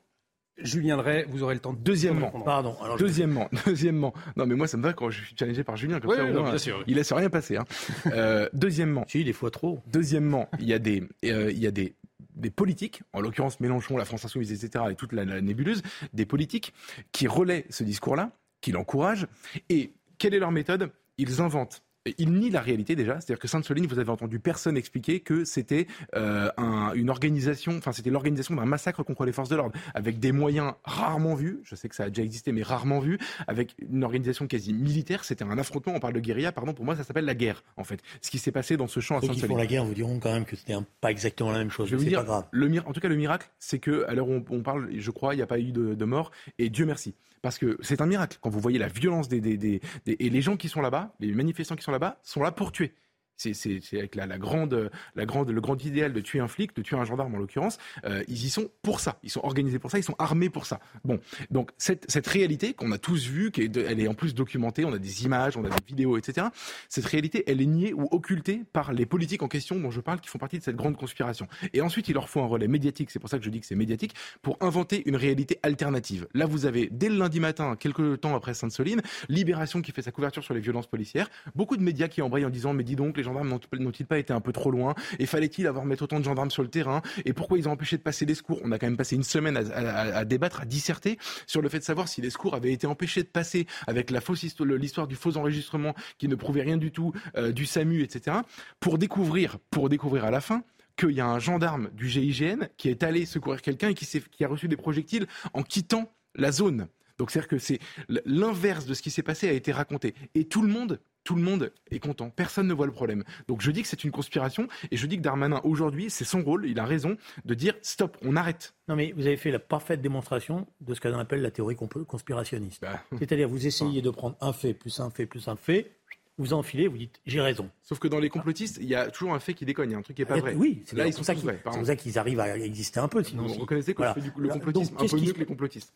[0.60, 1.74] Julien Drey, vous aurez le temps.
[1.74, 2.76] Deuxièmement, pardon.
[2.98, 4.14] deuxièmement, deuxièmement.
[4.36, 6.00] Non, mais moi, ça me va quand je suis challengé par Julien.
[6.00, 6.16] Comme
[6.58, 7.58] ça, il laisse rien passer.
[7.58, 7.66] Hein.
[8.08, 9.06] Euh, deuxièmement.
[9.08, 9.80] Si, des fois trop.
[9.92, 11.94] Deuxièmement, il y a des, euh, il y a des,
[12.36, 15.84] des politiques, en l'occurrence Mélenchon, la France Insoumise, etc., et toute la, la nébuleuse,
[16.14, 16.74] des politiques
[17.12, 19.28] qui relaient ce discours-là, qui l'encouragent.
[19.70, 20.92] Et quelle est leur méthode?
[21.18, 21.84] Ils inventent
[22.18, 23.16] il nie la réalité déjà.
[23.16, 26.50] C'est-à-dire que Sainte-Soline, vous avez entendu personne expliquer que c'était euh,
[26.96, 30.74] une organisation, enfin c'était l'organisation d'un massacre contre les forces de l'ordre, avec des moyens
[30.84, 31.60] rarement vus.
[31.64, 35.24] Je sais que ça a déjà existé, mais rarement vus, avec une organisation quasi militaire.
[35.24, 35.94] C'était un affrontement.
[35.96, 36.74] On parle de guérilla, pardon.
[36.74, 38.02] Pour moi, ça s'appelle la guerre, en fait.
[38.22, 39.42] Ce qui s'est passé dans ce champ à Sainte-Soline.
[39.42, 41.72] Ceux qui font la guerre vous diront quand même que c'était pas exactement la même
[41.72, 41.88] chose.
[41.90, 42.46] Je vais vous dire, pas grave.
[42.52, 45.34] Le, en tout cas, le miracle, c'est que à l'heure où on, parle, je crois,
[45.34, 47.16] il n'y a pas eu de, de mort, et Dieu merci.
[47.42, 50.42] Parce que c'est un miracle quand vous voyez la violence des, des, des, et les
[50.42, 52.94] gens qui sont là-bas, les manifestants qui sont là-bas, sont là pour tuer.
[53.38, 53.54] C'est
[53.94, 57.06] avec la, grande, la grande, le grand idéal de tuer un flic, de tuer un
[57.06, 57.78] gendarme en l'occurrence.
[58.06, 59.20] Euh, ils y sont pour ça.
[59.24, 60.00] Ils sont organisés pour ça.
[60.00, 60.80] Ils sont armés pour ça.
[61.06, 61.20] Bon,
[61.52, 64.86] donc cette, cette réalité qu'on a tous vue, qui est, elle est en plus documentée.
[64.86, 66.48] On a des images, on a des vidéos, etc.
[66.90, 70.20] Cette réalité, elle est niée ou occultée par les politiques en question dont je parle,
[70.20, 71.48] qui font partie de cette grande conspiration.
[71.74, 73.12] Et ensuite, il leur faut un relais médiatique.
[73.12, 76.28] C'est pour ça que je dis que c'est médiatique pour inventer une réalité alternative.
[76.34, 80.12] Là, vous avez dès le lundi matin, quelques temps après Sainte-Soline, Libération qui fait sa
[80.12, 81.30] couverture sur les violences policières.
[81.56, 84.34] Beaucoup de médias qui embrayent en disant mais dis donc les gendarmes n'ont-ils pas été
[84.34, 87.34] un peu trop loin Et fallait-il avoir mettre autant de gendarmes sur le terrain Et
[87.34, 89.58] pourquoi ils ont empêché de passer les secours On a quand même passé une semaine
[89.58, 93.24] à, débattre, à disserter sur le fait de savoir si les secours avaient été empêchés
[93.24, 97.14] de passer avec la fausse l'histoire du faux enregistrement qui ne prouvait rien du tout,
[97.38, 98.38] euh, du SAMU, etc.
[98.80, 100.64] Pour découvrir, pour découvrir à la fin
[100.98, 104.44] qu'il y a un gendarme du GIGN qui est allé secourir quelqu'un et qui, qui
[104.44, 106.88] a reçu des projectiles en quittant la zone.
[107.18, 107.80] Donc c'est-à-dire que c'est
[108.26, 110.14] l'inverse de ce qui s'est passé a été raconté.
[110.36, 112.30] Et tout le monde, tout le monde est content.
[112.30, 113.26] Personne ne voit le problème.
[113.50, 116.42] Donc je dis que c'est une conspiration et je dis que Darmanin aujourd'hui, c'est son
[116.42, 118.76] rôle, il a raison de dire stop, on arrête.
[118.88, 122.82] Non mais vous avez fait la parfaite démonstration de ce qu'on appelle la théorie conspirationniste.
[122.82, 123.04] Bah.
[123.20, 125.92] C'est-à-dire vous essayez de prendre un fait plus un fait plus un fait,
[126.38, 127.70] vous enfilez, vous dites j'ai raison.
[127.84, 129.96] Sauf que dans les complotistes, il y a toujours un fait qui déconne, il y
[129.96, 130.56] a un truc qui n'est pas vrai.
[130.56, 133.22] Oui, c'est sont ça qu'ils arrivent à exister un peu.
[133.22, 135.94] Sinon, vous reconnaissez que je fais du, le complotisme un peu mieux que les complotistes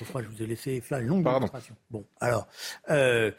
[0.00, 1.76] je vous ai laissé faire une longue démonstration.
[1.90, 2.48] Bon, alors,
[2.90, 3.30] euh,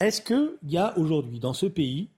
[0.00, 2.10] est-ce qu'il y a aujourd'hui dans ce pays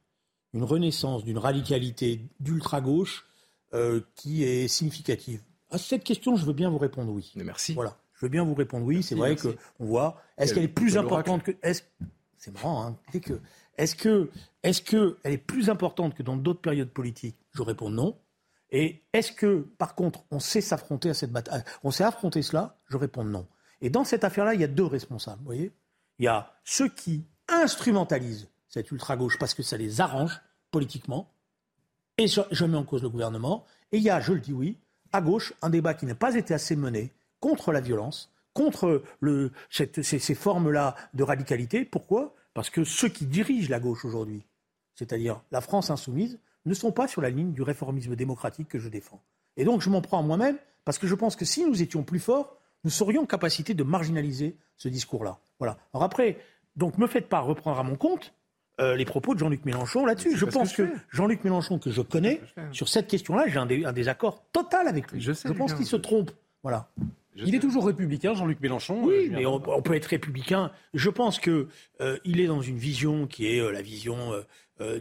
[0.55, 3.27] une renaissance d'une radicalité d'ultra-gauche
[3.75, 5.43] euh, qui est significative?
[5.71, 7.33] À cette question, je veux bien vous répondre oui.
[7.37, 7.75] merci.
[7.75, 9.03] Voilà, je veux bien vous répondre oui.
[9.03, 10.23] C'est vrai qu'on voit.
[10.39, 11.53] Est-ce qu'elle est plus importante que.
[11.63, 12.97] c'est marrant, hein.
[13.21, 13.41] que.
[13.79, 14.31] Est-ce que,
[14.63, 17.39] est-ce que elle est plus importante que dans d'autres périodes politiques?
[17.53, 18.19] Je réponds non.
[18.71, 22.79] Et est-ce que, par contre, on sait s'affronter à cette bataille On sait affronter cela?
[22.89, 23.47] Je réponds non.
[23.81, 25.39] Et dans cette affaire-là, il y a deux responsables.
[25.41, 25.73] Vous voyez?
[26.19, 30.41] Il y a ceux qui instrumentalisent cette ultra-gauche parce que ça les arrange
[30.71, 31.29] politiquement,
[32.19, 33.65] et je mets en cause le gouvernement.
[33.91, 34.79] Et il y a, je le dis oui,
[35.13, 39.53] à gauche, un débat qui n'a pas été assez mené contre la violence, contre le,
[39.71, 41.85] ces, ces formes-là de radicalité.
[41.85, 42.35] Pourquoi?
[42.55, 44.45] Parce que ceux qui dirigent la gauche aujourd'hui,
[44.95, 48.89] c'est-à-dire la France insoumise, ne sont pas sur la ligne du réformisme démocratique que je
[48.89, 49.23] défends.
[49.57, 52.03] Et donc je m'en prends à moi-même parce que je pense que si nous étions
[52.03, 55.39] plus forts, nous serions en capacité de marginaliser ce discours-là.
[55.59, 55.79] Voilà.
[55.93, 56.39] Alors après,
[56.77, 58.33] donc me faites pas reprendre à mon compte
[58.81, 60.37] euh, les propos de Jean-Luc Mélenchon là-dessus.
[60.37, 62.41] Je pense que, Jean-Luc Mélenchon, que je connais,
[62.73, 65.21] sur cette question-là, j'ai un, désaccord total avec lui.
[65.21, 66.31] Je, pense qu'il se trompe.
[66.63, 66.89] Voilà.
[67.37, 69.03] il est toujours républicain, Jean-Luc Mélenchon.
[69.05, 70.71] Oui, euh, mais on, peut être républicain.
[70.95, 71.67] Je pense qu'il
[72.01, 74.33] euh, est dans une vision qui est la vision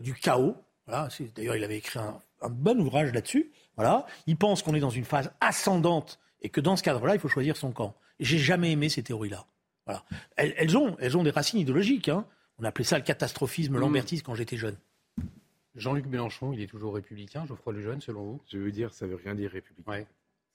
[0.02, 0.56] du chaos.
[0.86, 3.52] Voilà, d'ailleurs, il avait écrit un, bon ouvrage là-dessus.
[3.78, 7.22] Voilà, il pense qu'on est dans une phase ascendante et que dans ce cadre-là, il
[7.22, 7.96] faut choisir son camp.
[8.20, 9.46] J'ai jamais aimé ces théories-là.
[9.86, 10.04] Voilà,
[10.36, 12.10] elles, ont, elles ont des racines idéologiques.
[12.10, 12.26] Hein.
[12.60, 13.80] On appelait ça le catastrophisme mmh.
[13.80, 14.78] lambertiste quand j'étais jeune.
[15.76, 18.42] Jean-Luc Mélenchon, il est toujours républicain, Geoffroy Lejeune, selon vous?
[18.48, 19.92] Je veux dire, ça veut rien dire républicain.
[19.92, 20.08] Ouais.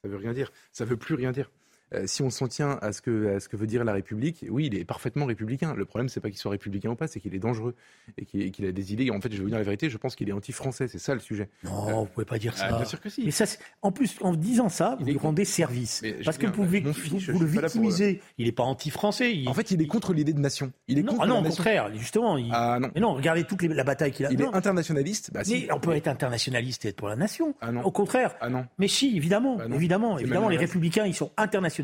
[0.02, 0.52] Ça veut rien dire.
[0.72, 1.50] Ça veut plus rien dire.
[1.94, 4.66] Euh, si on s'en tient à ce, que, ce que veut dire la République, oui,
[4.66, 5.74] il est parfaitement républicain.
[5.74, 7.74] Le problème, c'est pas qu'il soit républicain ou pas, c'est qu'il est dangereux
[8.18, 9.10] et qu'il a des idées.
[9.10, 10.88] En fait, je vais vous dire la vérité, je pense qu'il est anti-français.
[10.88, 11.48] C'est ça le sujet.
[11.62, 12.76] Non, vous vous pouvez pas dire ah, ça.
[12.76, 13.22] bien sûr que si.
[13.24, 13.44] Mais ça,
[13.82, 16.02] en plus, en disant ça, vous lui rendez service.
[16.24, 18.20] parce que vous, pouvez, vous, le victimisez.
[18.38, 19.44] Il n'est pas anti-français.
[19.46, 20.72] En fait, il est contre l'idée de nation.
[20.88, 22.36] Il est non, contre ah non, au contraire, justement.
[22.50, 22.90] Ah non.
[22.94, 24.32] Mais non, regardez toute la bataille qu'il a.
[24.32, 25.30] Il est internationaliste.
[25.32, 27.54] Bah, mais on peut être internationaliste et être pour la nation.
[27.60, 27.82] Ah non.
[27.82, 28.34] Au contraire.
[28.40, 28.66] Ah non.
[28.78, 31.75] Mais si, évidemment, bah évidemment, évidemment, les républicains, ils sont internationalistes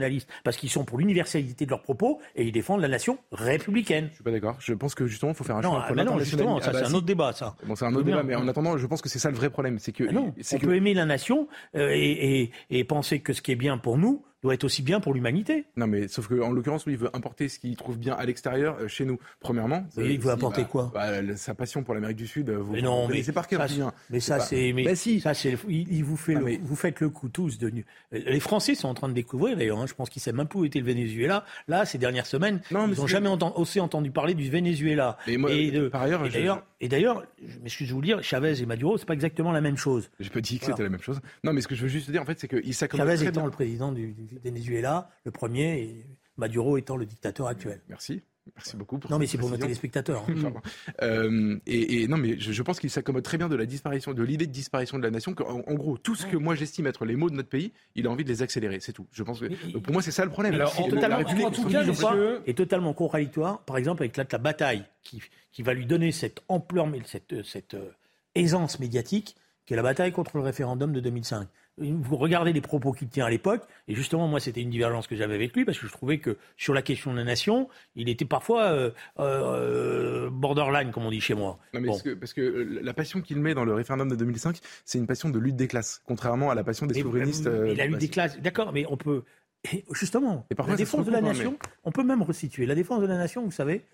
[0.45, 4.09] parce qu'ils sont pour l'universalité de leurs propos et ils défendent la nation républicaine.
[4.11, 4.57] Je suis pas d'accord.
[4.59, 5.87] Je pense que justement, il faut faire un choix.
[5.89, 7.57] Ah, non, justement, ça, ah, c'est bah, un autre débat, ça.
[7.65, 9.51] Bon, c'est un autre débat, mais en attendant, je pense que c'est ça le vrai
[9.51, 9.79] problème.
[9.79, 10.05] C'est que.
[10.09, 13.57] Ah non, on peut aimer la nation euh, et, et penser que ce qui est
[13.57, 15.65] bien pour nous, doit être aussi bien pour l'humanité.
[15.77, 18.77] Non, mais sauf qu'en l'occurrence, lui, il veut importer ce qu'il trouve bien à l'extérieur,
[18.81, 19.87] euh, chez nous, premièrement.
[19.97, 23.09] il veut importer quoi bah, Sa passion pour l'Amérique du Sud, euh, vous, mais non,
[23.09, 23.67] mais par cœur.
[24.11, 24.73] Mais ça, c'est.
[24.73, 25.21] Mais, si.
[25.21, 25.57] Ça, c'est.
[25.69, 26.35] Il, vous fait.
[26.35, 27.73] le, Vous faites le coup tous de.
[28.11, 29.79] Les Français sont en train de découvrir, d'ailleurs.
[29.79, 31.45] Hein, je pense qu'ils savent même pas où était le Venezuela.
[31.69, 35.17] Là, ces dernières semaines, non, ils n'ont jamais aussi entendu parler du Venezuela.
[35.27, 36.23] et, de, par ailleurs,
[36.83, 39.61] et d'ailleurs, je m'excuse de vous le dire, Chavez et Maduro, c'est pas exactement la
[39.61, 40.11] même chose.
[40.19, 41.21] Je peux dire que c'était la même chose.
[41.45, 43.07] Non, mais ce que je veux juste dire, en fait, c'est qu'il s'accommode.
[43.07, 47.81] Chavez étant le président du Venezuela, le premier, et Maduro étant le dictateur actuel.
[47.89, 48.23] Merci.
[48.57, 50.25] Merci beaucoup pour Non, mais c'est pour nos téléspectateurs.
[50.29, 50.53] Hein.
[51.03, 54.23] euh, et, et, non, mais je, pense qu'il s'accommode très bien de la disparition, de
[54.23, 55.33] l'idée de disparition de la nation.
[55.47, 58.07] En, en gros, tout ce que moi j'estime être les mots de notre pays, il
[58.09, 58.81] a envie de les accélérer.
[58.81, 59.07] C'est tout.
[59.13, 60.55] Je pense que, pour moi, c'est ça le problème.
[60.55, 63.65] Alors, totalement, en tout cas, je est totalement contradictoire.
[63.65, 67.75] Par exemple, avec la, la bataille qui, qui va lui donner cette ampleur, cette, cette
[67.75, 67.93] euh,
[68.35, 71.49] aisance médiatique qui est la bataille contre le référendum de 2005.
[71.79, 75.17] Vous regardez les propos qu'il tient à l'époque, et justement, moi, c'était une divergence que
[75.17, 78.11] j'avais avec lui, parce que je trouvais que sur la question de la nation, il
[78.11, 81.59] était parfois euh, euh, borderline, comme on dit chez moi.
[81.73, 85.07] Non, mais parce, que, la passion qu'il met dans le référendum de 2005, c'est une
[85.07, 87.47] passion de lutte des classes, contrairement à la passion des souverainistes.
[87.47, 89.25] Mais, la lutte des classes, d'accord, mais on peut.
[89.93, 92.67] justement, la défense de la nation, on peut même resituer.
[92.67, 93.87] La défense de la nation, vous savez,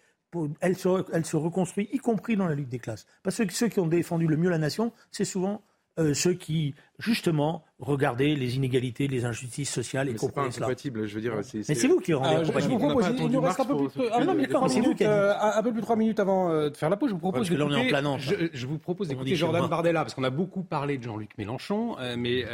[0.61, 3.07] elle se, elle se reconstruit, y compris dans la lutte des classes.
[3.23, 5.63] Parce que ceux qui ont défendu le mieux la nation, c'est souvent
[5.99, 10.67] euh, ceux qui, justement, regardaient les inégalités, les injustices sociales et comprenaient cela.
[10.67, 11.35] incompatible, je veux dire.
[11.35, 14.01] Mais c'est vous qui rendez ah, Je vous propose, il nous reste un peu plus
[14.03, 16.77] de, ah, non, mais minutes, euh, un peu plus de 3 minutes avant euh, de
[16.77, 17.09] faire la pause.
[17.09, 20.63] Je vous propose d'écouter, je, je, vous propose d'écouter Jordan Bardella, parce qu'on a beaucoup
[20.63, 22.45] parlé de Jean-Luc Mélenchon, mais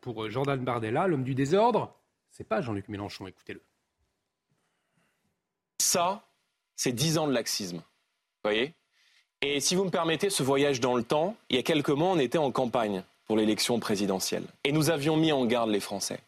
[0.00, 1.96] pour Jordan Bardella, l'homme du désordre,
[2.30, 3.62] c'est pas Jean-Luc Mélenchon, écoutez-le.
[5.78, 6.24] Ça,
[6.76, 7.82] c'est 10 ans de laxisme.
[8.44, 8.74] Voyez
[9.42, 12.08] Et si vous me permettez ce voyage dans le temps, il y a quelques mois,
[12.08, 14.44] on était en campagne pour l'élection présidentielle.
[14.64, 16.20] Et nous avions mis en garde les Français.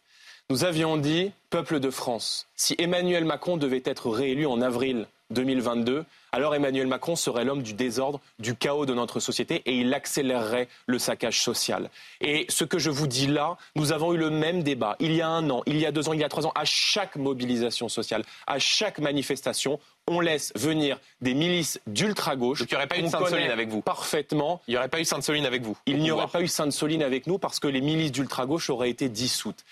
[0.50, 6.04] Nous avions dit, peuple de France, si Emmanuel Macron devait être réélu en avril 2022,
[6.32, 10.68] alors Emmanuel Macron serait l'homme du désordre, du chaos de notre société et il accélérerait
[10.86, 11.90] le saccage social.
[12.20, 15.20] Et ce que je vous dis là, nous avons eu le même débat il y
[15.20, 17.16] a un an, il y a deux ans, il y a trois ans, à chaque
[17.16, 22.62] mobilisation sociale, à chaque manifestation, on laisse venir des milices d'ultra-gauche.
[22.62, 24.62] il n'y aurait pas eu de Sainte-Soline avec vous Parfaitement.
[24.66, 27.26] Il n'y aurait pas eu Sainte-Soline avec vous Il n'y aurait pas eu Sainte-Soline avec
[27.26, 29.64] nous parce que les milices d'ultra-gauche auraient été dissoutes.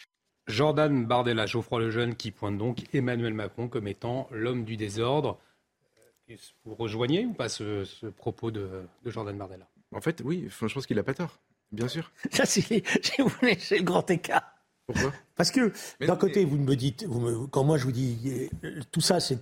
[0.47, 5.38] Jordan Bardella, Geoffroy Lejeune, qui pointe donc Emmanuel Macron comme étant l'homme du désordre.
[6.65, 7.85] Vous rejoignez ou pas ce,
[8.17, 8.69] propos de,
[9.05, 9.67] Jordan Bardella?
[9.93, 11.39] En fait, oui, je pense qu'il n'a pas tort,
[11.73, 12.11] bien sûr.
[12.31, 12.69] Ça, c'est
[13.19, 14.43] le grand écart.
[14.87, 15.12] Pourquoi?
[15.35, 18.49] Parce que d'un côté, vous me dites, vous quand moi je vous dis,
[18.93, 19.41] tout ça, c'est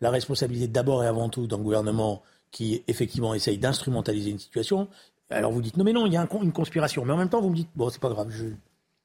[0.00, 4.88] la responsabilité d'abord et avant tout d'un gouvernement qui effectivement essaye d'instrumentaliser une situation.
[5.28, 7.04] Alors vous dites non mais non, il y a une conspiration.
[7.04, 8.30] Mais en même temps, vous me dites bon, c'est pas grave.
[8.30, 8.46] Je...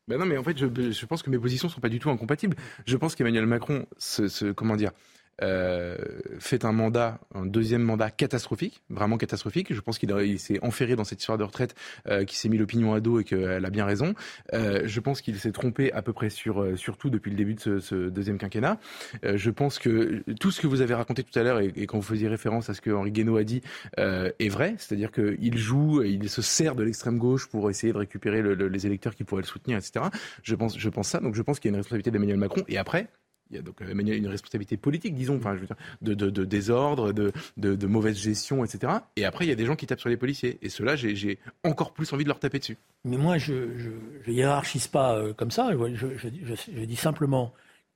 [0.07, 2.09] Ben non, mais en fait, je, je, pense que mes positions sont pas du tout
[2.09, 2.55] incompatibles.
[2.85, 4.91] Je pense qu'Emmanuel Macron, ce, comment dire,
[5.41, 5.97] euh,
[6.39, 9.73] fait un mandat, un deuxième mandat catastrophique, vraiment catastrophique.
[9.73, 11.75] Je pense qu'il s'est enferré dans cette histoire de retraite,
[12.07, 14.13] euh, qui s'est mis l'opinion à dos et qu'elle a bien raison.
[14.53, 16.63] Euh, je pense qu'il s'est trompé à peu près sur,
[16.97, 18.79] tout depuis le début de ce, deuxième quinquennat.
[19.23, 22.07] Je pense que tout ce que vous avez raconté tout à l'heure et, quand vous
[22.07, 23.61] faisiez référence à ce que Henri Guénaud a dit
[23.97, 28.41] est vrai, c'est-à-dire qu'il joue, il se sert de l'extrême gauche pour essayer de récupérer
[28.41, 30.05] le, le, les électeurs qui pourraient le soutenir, etc.
[30.43, 31.19] Je pense ça.
[31.19, 32.63] Donc je pense qu'il y a une responsabilité d'Emmanuel Macron.
[32.67, 33.07] Et après,
[33.51, 37.11] il y a donc euh, une responsabilité politique, disons, enfin, je veux dire, de, désordre,
[37.11, 38.93] de, mauvaise gestion, etc.
[39.15, 40.57] Et après, il y a des gens qui tapent sur les policiers.
[40.61, 42.77] Et ceux-là, j'ai encore plus envie de leur taper dessus.
[43.03, 45.71] Mais moi, je ne hiérarchise pas euh, comme ça.
[45.93, 47.53] Je, je dis simplement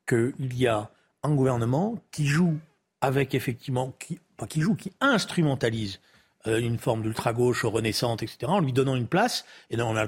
[0.08, 0.92] qu'il y a
[1.24, 2.58] un gouvernement qui joue
[3.02, 6.15] avec effectivement, qui, joue, qui instrumentalise euh,
[6.46, 10.08] une forme d'ultra-gauche renaissante, etc., en lui donnant une place et en la,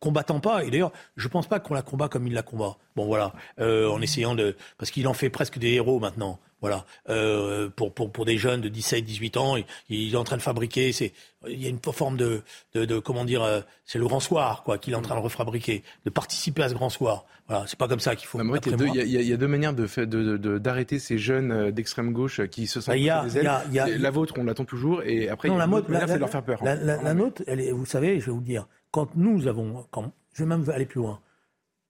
[0.00, 0.64] combattant pas.
[0.64, 2.76] Et d'ailleurs, je pense pas qu'on la combat comme il la combat.
[2.96, 4.56] Bon, voilà, euh, en essayant de...
[4.78, 6.38] Parce qu'il en fait presque des héros maintenant.
[6.60, 9.56] Voilà, euh, pour, pour, pour des jeunes de 17, 18 ans,
[9.88, 10.92] il, est en train de fabriquer.
[10.92, 11.12] C'est,
[11.46, 14.62] il y a une forme de, de, de comment dire, euh, c'est le grand soir,
[14.64, 17.26] quoi, qu'il est en train de refabriquer, de participer à ce grand soir.
[17.48, 18.40] Voilà, c'est pas comme ça qu'il faut.
[18.40, 22.12] Il y, y, y, a deux manières de, de, de d'arrêter ces jeunes euh, d'extrême
[22.12, 22.94] gauche qui se sentent.
[22.94, 23.26] Bah, y a,
[23.70, 26.30] y a, la vôtre, on l'attend toujours, et après, non, la mode, c'est de leur
[26.30, 26.64] faire peur.
[26.64, 29.84] La, la, la nôtre, elle est, vous savez, je vais vous dire, quand nous avons,
[29.90, 31.20] quand, je vais même aller plus loin.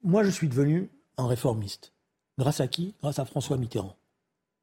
[0.03, 1.93] Moi, je suis devenu un réformiste.
[2.39, 2.95] Grâce à qui?
[3.01, 3.97] Grâce à François Mitterrand.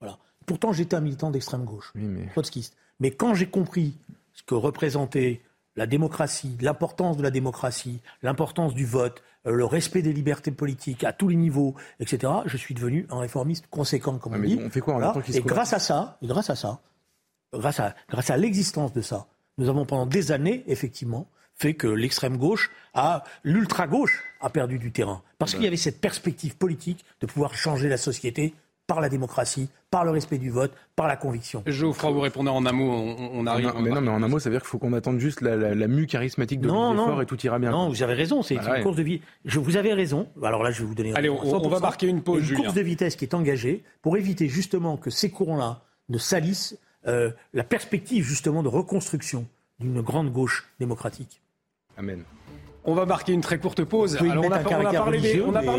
[0.02, 0.18] Voilà.
[0.46, 2.28] Pourtant, j'étais un militant d'extrême gauche, mais...
[2.28, 2.76] trotskiste.
[3.00, 3.96] Mais quand j'ai compris
[4.34, 5.42] ce que représentait
[5.76, 11.04] la démocratie, l'importance de la démocratie, l'importance du vote, euh, le respect des libertés politiques
[11.04, 14.60] à tous les niveaux, etc., je suis devenu un réformiste conséquent, comme on dit.
[14.62, 16.82] On fait quoi en Et grâce à ça, et grâce à ça,
[17.54, 21.88] grâce à, grâce à l'existence de ça, nous avons pendant des années, effectivement, fait que
[21.88, 25.22] l'extrême gauche a, l'ultra gauche a perdu du terrain.
[25.38, 28.56] Parce qu'il y avait cette perspective politique de pouvoir changer la société
[28.92, 31.64] par la démocratie, par le respect du vote, par la conviction.
[31.66, 33.72] Geoffroy, vous répondez en un mot, on, arrive.
[33.82, 35.56] mais non, mais en un mot, ça veut dire qu'il faut qu'on attende juste la,
[35.56, 37.72] la, mue charismatique de l'effort et tout ira bien.
[37.72, 39.22] Non, vous avez raison, c'est bah une course de vie.
[39.46, 40.28] Je, vous avez raison.
[40.44, 41.14] Alors là, je vais vous donner.
[41.16, 42.52] Allez, on, va marquer une pause.
[42.52, 46.78] Une course de vitesse qui est engagée pour éviter justement que ces courants-là ne salissent
[47.08, 49.48] euh, la perspective justement de reconstruction
[49.80, 51.42] d'une grande gauche démocratique.
[51.96, 52.26] Amen.
[52.84, 54.18] On va marquer une très courte pause.
[54.18, 55.20] Alors on, a, parlé,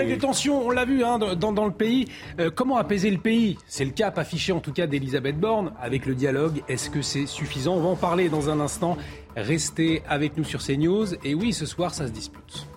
[0.07, 2.07] des, tensions, on l'a vu hein, dans, le pays.
[2.39, 3.59] Euh, comment apaiser le pays?
[3.67, 6.63] C'est le cap affiché en tout cas d'Elisabeth Borne avec le dialogue.
[6.69, 7.75] Est-ce que c'est suffisant?
[7.75, 8.97] On va en parler dans un instant.
[9.37, 11.15] Restez avec nous sur CNews.
[11.25, 12.69] Et oui, ce soir, ça se dispute.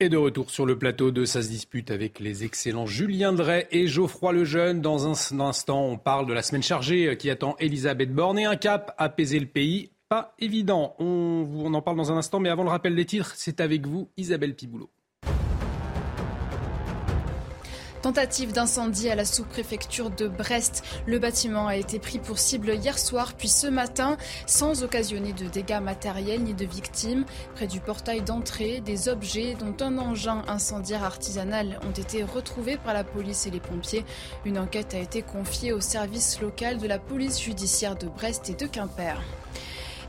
[0.00, 3.66] Et de retour sur le plateau de Ça se dispute avec les excellents Julien Drey
[3.72, 4.80] et Geoffroy Lejeune.
[4.80, 8.54] Dans un instant, on parle de la semaine chargée qui attend Elisabeth Borne et un
[8.54, 9.90] cap apaiser le pays.
[10.08, 10.94] Pas évident.
[11.00, 13.88] On, on en parle dans un instant, mais avant le rappel des titres, c'est avec
[13.88, 14.88] vous Isabelle Piboulot.
[18.02, 20.84] Tentative d'incendie à la sous-préfecture de Brest.
[21.06, 25.46] Le bâtiment a été pris pour cible hier soir, puis ce matin, sans occasionner de
[25.46, 27.24] dégâts matériels ni de victimes.
[27.56, 32.94] Près du portail d'entrée, des objets, dont un engin incendiaire artisanal, ont été retrouvés par
[32.94, 34.04] la police et les pompiers.
[34.44, 38.54] Une enquête a été confiée au service local de la police judiciaire de Brest et
[38.54, 39.20] de Quimper.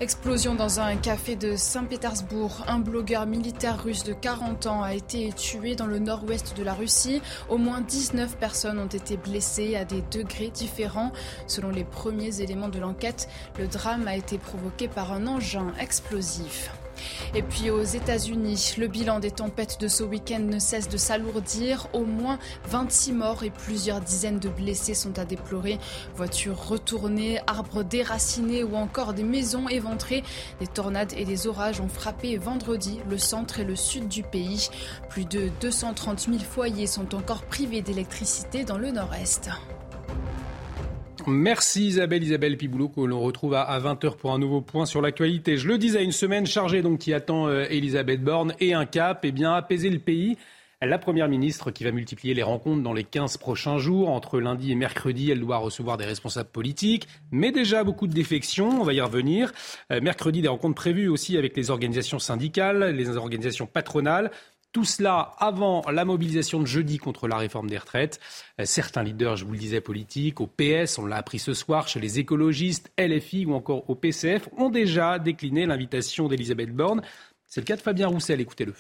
[0.02, 2.64] Explosion dans un café de Saint-Pétersbourg.
[2.70, 6.74] Un blogueur militaire russe de 40 ans a été tué dans le nord-ouest de la
[6.74, 7.22] Russie.
[7.50, 11.12] Au moins 19 personnes ont été blessées à des degrés différents.
[11.48, 16.72] Selon les premiers éléments de l'enquête, le drame a été provoqué par un engin explosif.
[17.36, 21.88] Et puis aux États-Unis, le bilan des tempêtes de ce week-end ne cesse de s'alourdir.
[21.94, 25.80] Au moins 26 morts et plusieurs dizaines de blessés sont à déplorer.
[26.16, 30.24] Voitures retournées, arbres déracinés ou encore des maisons éventrées.
[30.60, 34.70] Des tornades et des orages ont frappé vendredi le centre et le sud du pays.
[35.10, 39.50] Plus de 230 000 foyers sont encore privés d'électricité dans le nord-est.
[41.30, 45.58] Merci Isabelle, Isabelle Piboulot, que l'on retrouve à 20h pour un nouveau point sur l'actualité.
[45.58, 49.20] Je le disais, une semaine chargée donc qui attend euh, Elisabeth Borne et un cap,
[49.24, 50.38] eh bien apaiser le pays.
[50.82, 54.10] La Première ministre qui va multiplier les rencontres dans les 15 prochains jours.
[54.10, 58.80] Entre lundi et mercredi, elle doit recevoir des responsables politiques, mais déjà beaucoup de défections,
[58.80, 59.52] on va y revenir.
[59.92, 64.32] Euh, mercredi, des rencontres prévues aussi avec les organisations syndicales, les organisations patronales.
[64.72, 68.20] Tout cela avant la mobilisation de jeudi contre la réforme des retraites.
[68.60, 71.88] Euh, certains leaders, je vous le disais, politiques, au PS, on l'a appris ce soir,
[71.88, 77.02] chez les écologistes, LFI ou encore au PCF, ont déjà décliné l'invitation d'Elisabeth Borne.
[77.48, 78.76] C'est le cas de Fabien Roussel, écoutez-le.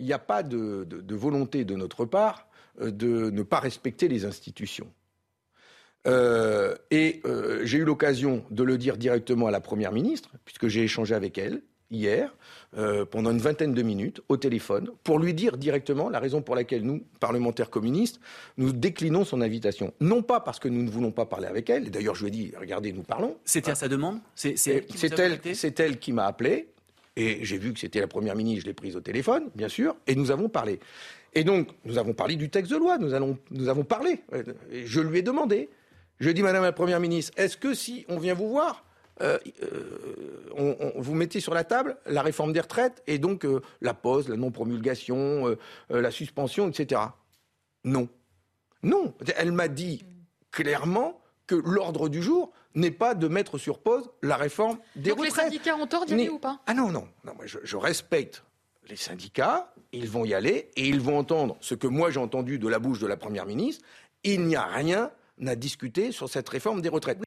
[0.00, 2.46] Il n'y a pas de, volonté de notre part
[2.82, 4.92] euh, de ne pas respecter les institutions.
[6.06, 7.22] Euh, et
[7.62, 11.38] j'ai eu l'occasion de le dire directement à la Première ministre, puisque j'ai échangé avec
[11.38, 11.62] elle
[11.92, 12.34] hier,
[12.76, 16.56] euh, pendant une vingtaine de minutes, au téléphone, pour lui dire directement la raison pour
[16.56, 18.18] laquelle nous, parlementaires communistes,
[18.56, 19.92] nous déclinons son invitation.
[20.00, 22.30] Non pas parce que nous ne voulons pas parler avec elle, d'ailleurs je lui ai
[22.30, 23.36] dit, regardez, nous parlons.
[23.44, 24.56] C'était à sa demande C'est
[25.18, 25.38] elle,
[25.78, 26.68] elle, qui m'a appelé,
[27.16, 29.94] et j'ai vu que c'était la Première ministre, je l'ai prise au téléphone, bien sûr,
[30.06, 30.80] et nous avons parlé.
[31.34, 34.20] Et donc, nous avons parlé du texte de loi, nous, allons, nous avons parlé.
[34.70, 35.68] Et je lui ai demandé,
[36.18, 38.84] je lui ai dit, Madame la Première ministre, est-ce que si on vient vous voir,
[39.20, 43.60] euh, euh, on, vous mettez sur la table la réforme des retraites et donc euh,
[43.80, 45.56] la pause, la non-promulgation,
[45.90, 47.00] la suspension, etc.
[47.84, 48.08] Non.
[48.82, 49.14] Non.
[49.36, 50.04] Elle m'a dit
[50.50, 55.20] clairement que l'ordre du jour n'est pas de mettre sur pause la réforme des donc
[55.20, 55.34] retraites.
[55.36, 56.60] les syndicats ont tort d'y aller ou pas?
[56.66, 57.06] Ah non, non.
[57.24, 58.44] non je, je, respecte
[58.88, 62.58] les syndicats, ils vont y aller et ils vont entendre ce que moi j'ai entendu
[62.58, 63.84] de la bouche de la Première ministre.
[64.24, 65.10] Il n'y a rien
[65.46, 67.18] à discuter sur cette réforme des retraites.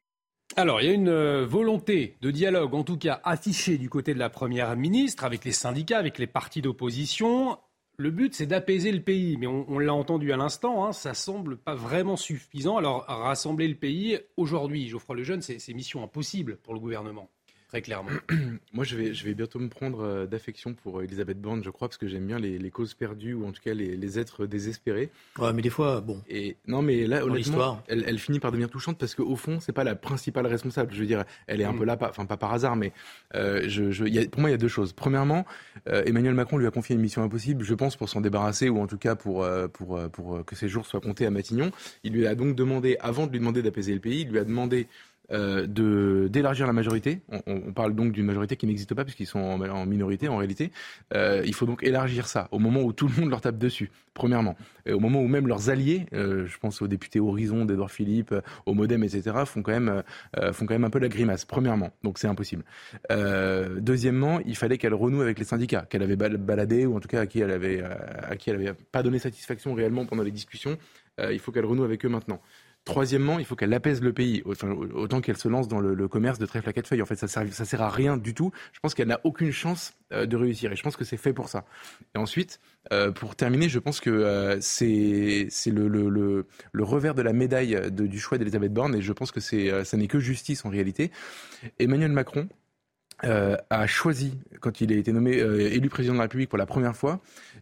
[0.58, 4.14] Alors, il y a une euh, volonté de dialogue, en tout cas affichée du côté
[4.14, 7.58] de la Première ministre, avec les syndicats, avec les partis d'opposition.
[7.98, 11.58] Le but, c'est d'apaiser le pays, mais on, l'a entendu à l'instant, hein, ça semble
[11.58, 12.78] pas vraiment suffisant.
[12.78, 17.28] Alors, rassembler le pays, aujourd'hui, Geoffroy Lejeune, c'est mission impossible pour le gouvernement
[17.76, 18.10] très clairement.
[18.72, 21.68] Moi, je vais, je vais bientôt me prendre euh, d'affection pour euh, Elisabeth Borne, je
[21.68, 25.10] crois, parce que j'aime bien les, causes perdues ou en tout cas les, êtres désespérés.
[25.38, 26.22] Ouais, mais des fois, bon.
[26.28, 29.72] Et non, mais là, honnêtement, elle, elle, finit par devenir touchante parce qu'au fond, c'est
[29.72, 30.94] pas la principale responsable.
[30.94, 31.78] Je veux dire, elle est un mm.
[31.78, 32.92] peu là, pas, enfin pas par hasard, mais
[33.34, 34.92] euh, je, je, y a, pour moi, il y a deux choses.
[34.92, 35.44] Premièrement,
[35.86, 38.86] Emmanuel Macron lui a confié une mission impossible, je pense, pour s'en débarrasser ou en
[38.86, 41.70] tout cas pour, pour, pour que ses jours soient comptés à Matignon.
[42.04, 44.44] Il lui a donc demandé, avant de lui demander d'apaiser le pays, il lui a
[44.44, 44.88] demandé
[45.32, 47.20] euh, d'élargir la majorité.
[47.46, 50.70] On, parle donc d'une majorité qui n'existe pas puisqu'ils sont en, minorité en réalité.
[51.14, 53.90] Euh, il faut donc élargir ça au moment où tout le monde leur tape dessus,
[54.14, 54.56] premièrement.
[54.84, 58.34] Et au moment où même leurs alliés, euh, je pense aux députés Horizon, d'Edouard Philippe,
[58.66, 60.02] au Modem, etc., font quand même
[60.52, 61.44] font quand même un peu la grimace.
[61.44, 62.64] Premièrement, donc c'est impossible.
[63.10, 67.20] deuxièmement, il fallait qu'elle renoue avec les syndicats qu'elle avait baladé ou en tout cas
[67.20, 70.78] à qui elle avait à qui elle pas donné satisfaction réellement pendant les discussions.
[71.18, 72.40] il faut qu'elle renoue avec eux maintenant.
[72.86, 76.46] Troisièmement, il faut qu'elle apaise le pays, autant qu'elle se lance dans le, commerce de
[76.46, 77.02] trèfle à quatre feuilles.
[77.02, 78.52] En fait, ça sert, sert à rien du tout.
[78.72, 81.32] Je pense qu'elle n'a aucune chance euh, de réussir, et je pense que c'est fait
[81.32, 81.64] pour ça.
[82.14, 82.60] Et ensuite,
[82.92, 86.46] euh, pour terminer, je pense que euh, c'est le,
[86.78, 90.20] revers de la médaille du choix d'Elisabeth Borne, et je pense que ça n'est que
[90.20, 91.10] justice en réalité.
[91.80, 92.48] Emmanuel Macron
[93.24, 96.58] euh, a choisi, quand il a été nommé euh, élu président de la République pour
[96.58, 97.20] la première fois,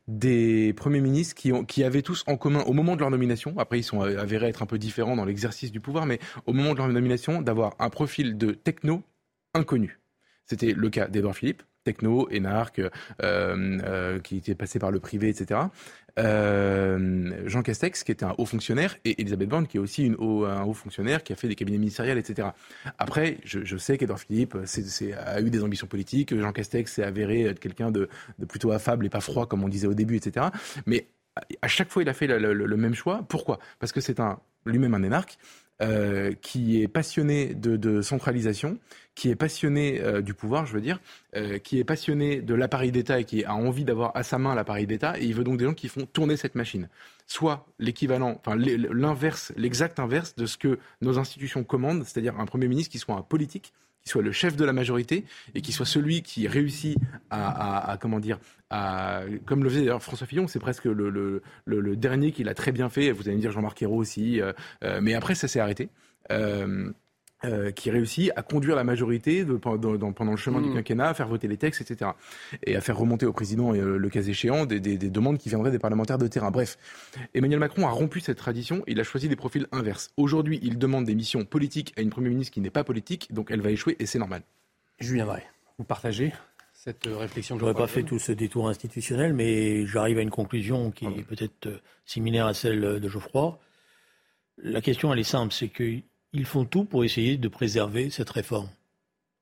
[0.09, 3.55] des premiers ministres qui, ont, qui avaient tous en commun, au moment de leur nomination,
[3.59, 6.73] après ils sont avérés être un peu différents dans l'exercice du pouvoir, mais au moment
[6.73, 9.03] de leur nomination, d'avoir un profil de techno
[9.55, 10.01] inconnu.
[10.47, 12.83] C'était le cas d'Edouard Philippe, techno, énarque,
[14.23, 15.61] qui était passé par le privé, etc.
[16.17, 20.45] Jean Castex, qui était un haut fonctionnaire, et Elisabeth Borne, qui est aussi une haut,
[20.45, 22.49] un haut fonctionnaire, qui a fait des cabinets ministériels, etc.
[22.99, 27.61] Après, je, sais qu'Edouard Philippe a eu des ambitions politiques, Jean Castex s'est avéré être
[27.61, 28.09] quelqu'un de,
[28.49, 30.47] plutôt affable et pas froid, comme on disait au début, etc.
[30.87, 31.07] Mais
[31.63, 33.25] à chaque fois, il a fait le, même choix.
[33.29, 33.59] Pourquoi?
[33.79, 34.21] Parce que c'est
[34.65, 35.39] lui-même un énarque
[35.83, 38.79] euh, qui est passionné de, centralisation,
[39.17, 41.01] qui est passionné euh, du pouvoir, je veux dire,
[41.35, 44.55] euh, qui est passionné de l'appareil d'État et qui a envie d'avoir à sa main
[44.55, 45.19] l'appareil d'État.
[45.19, 46.89] Et il veut donc des gens qui font tourner cette machine.
[47.27, 52.69] Soit l'équivalent, enfin l'inverse, l'exact inverse de ce que nos institutions commandent, c'est-à-dire un Premier
[52.69, 53.73] ministre qui soit un politique
[54.05, 56.99] qui soit le chef de la majorité et qui soit celui qui réussit
[57.31, 58.39] à, comment dire,
[58.71, 62.55] à, comme le faisait d'ailleurs François Fillon, c'est presque le, le, le, dernier qui l'a
[62.55, 63.13] très bien fait.
[63.13, 64.53] Vous allez me dire Jean-Marc Ayrault aussi, euh,
[64.85, 65.89] euh, mais après ça s'est arrêté.
[66.31, 66.93] Euh,
[67.45, 70.75] euh, qui réussit à conduire la majorité de, pendant, pendant le chemin du mmh.
[70.75, 72.13] quinquennat, à faire voter les textes, etc.
[72.63, 75.49] Et à faire remonter au président, euh, le cas échéant, des, des, des, demandes qui
[75.49, 76.51] viendraient des parlementaires de terrain.
[76.51, 76.79] Bref,
[77.35, 80.11] Emmanuel Macron a rompu cette tradition, il a choisi des profils inverses.
[80.17, 83.51] Aujourd'hui, il demande des missions politiques à une Premier ministre qui n'est pas politique, donc
[83.51, 84.43] elle va échouer et c'est normal.
[84.99, 85.47] Julien Marais,
[85.79, 86.33] vous partagez
[86.73, 90.31] cette euh, réflexion Je n'aurais pas fait tout ce détour institutionnel, mais j'arrive à une
[90.31, 93.59] conclusion qui est peut-être similaire à celle de Geoffroy.
[94.59, 96.01] La question, elle est simple, c'est que
[96.35, 98.69] ils font tout pour essayer de préserver cette réforme.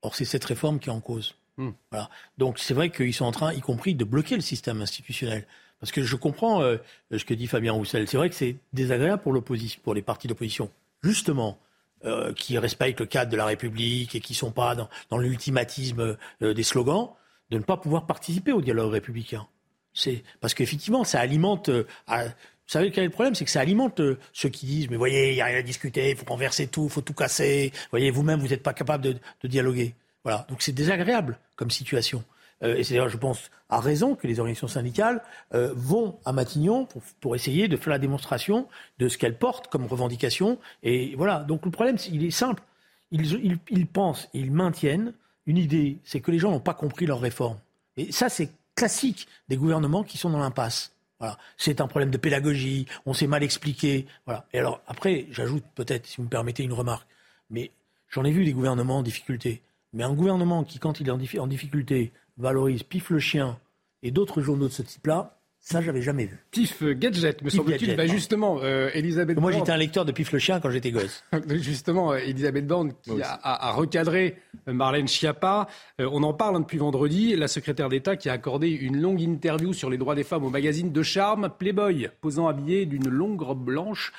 [0.02, 1.34] Or, c'est cette réforme qui est en cause.
[1.56, 1.70] Hmm.
[1.90, 2.10] Voilà.
[2.38, 5.46] Donc, c'est vrai qu'ils sont en train, y compris, de bloquer le système institutionnel.
[5.80, 6.76] Parce que je comprends euh,
[7.10, 8.06] ce que dit Fabien Roussel.
[8.06, 10.70] C'est vrai que c'est désagréable pour l'opposition, pour les partis d'opposition,
[11.02, 11.58] justement,
[12.04, 15.18] euh, qui respectent le cadre de la République et qui ne sont pas dans, dans
[15.18, 17.10] l'ultimatisme euh, des slogans,
[17.50, 19.46] de ne pas pouvoir participer au dialogue républicain.
[19.94, 21.70] C'est parce qu'effectivement, ça alimente.
[22.66, 24.96] Vous savez quel est le problème C'est que ça alimente euh, ceux qui disent Mais
[24.96, 27.72] voyez, il n'y a rien à discuter, il faut renverser tout, il faut tout casser.
[27.90, 29.94] voyez, vous-même, vous n'êtes pas capable de, dialoguer.
[30.24, 30.46] Voilà.
[30.48, 32.24] Donc c'est désagréable comme situation.
[32.62, 35.22] Euh, et c'est d'ailleurs, je pense, à raison que les organisations syndicales
[35.54, 36.86] euh, vont à Matignon
[37.20, 40.58] pour, essayer de faire la démonstration de ce qu'elles portent comme revendication.
[40.82, 41.40] Et voilà.
[41.40, 42.62] Donc le problème, il est simple.
[43.10, 45.12] Ils, ils pensent, ils maintiennent
[45.46, 47.58] une idée, c'est que les gens n'ont pas compris leur réforme.
[47.96, 50.92] Et ça, c'est classique des gouvernements qui sont dans l'impasse.
[51.56, 54.06] C'est un problème de pédagogie, on s'est mal expliqué.
[54.26, 54.46] Voilà.
[54.52, 57.06] Et alors, après, j'ajoute peut-être, si vous me permettez, une remarque.
[57.50, 57.70] Mais
[58.08, 59.62] j'en ai vu des gouvernements en difficulté.
[59.92, 63.58] Mais un gouvernement qui, quand il est en difficulté, valorise pif le chien
[64.02, 66.44] et d'autres journaux de ce type-là, ça, j'avais jamais vu.
[66.50, 67.94] Pif Gadget, me semble-t-il.
[67.94, 71.22] Bah, justement, euh, Elisabeth Moi, j'étais un lecteur de Pif le chien quand j'étais gosse.
[71.50, 75.68] justement, euh, Elisabeth Borne qui a, recadré euh, Marlène Schiappa.
[76.00, 77.36] on en parle hein, depuis vendredi.
[77.36, 80.50] La secrétaire d'État qui a accordé une longue interview sur les droits des femmes au
[80.50, 84.12] magazine de charme Playboy, posant habillée d'une longue robe blanche.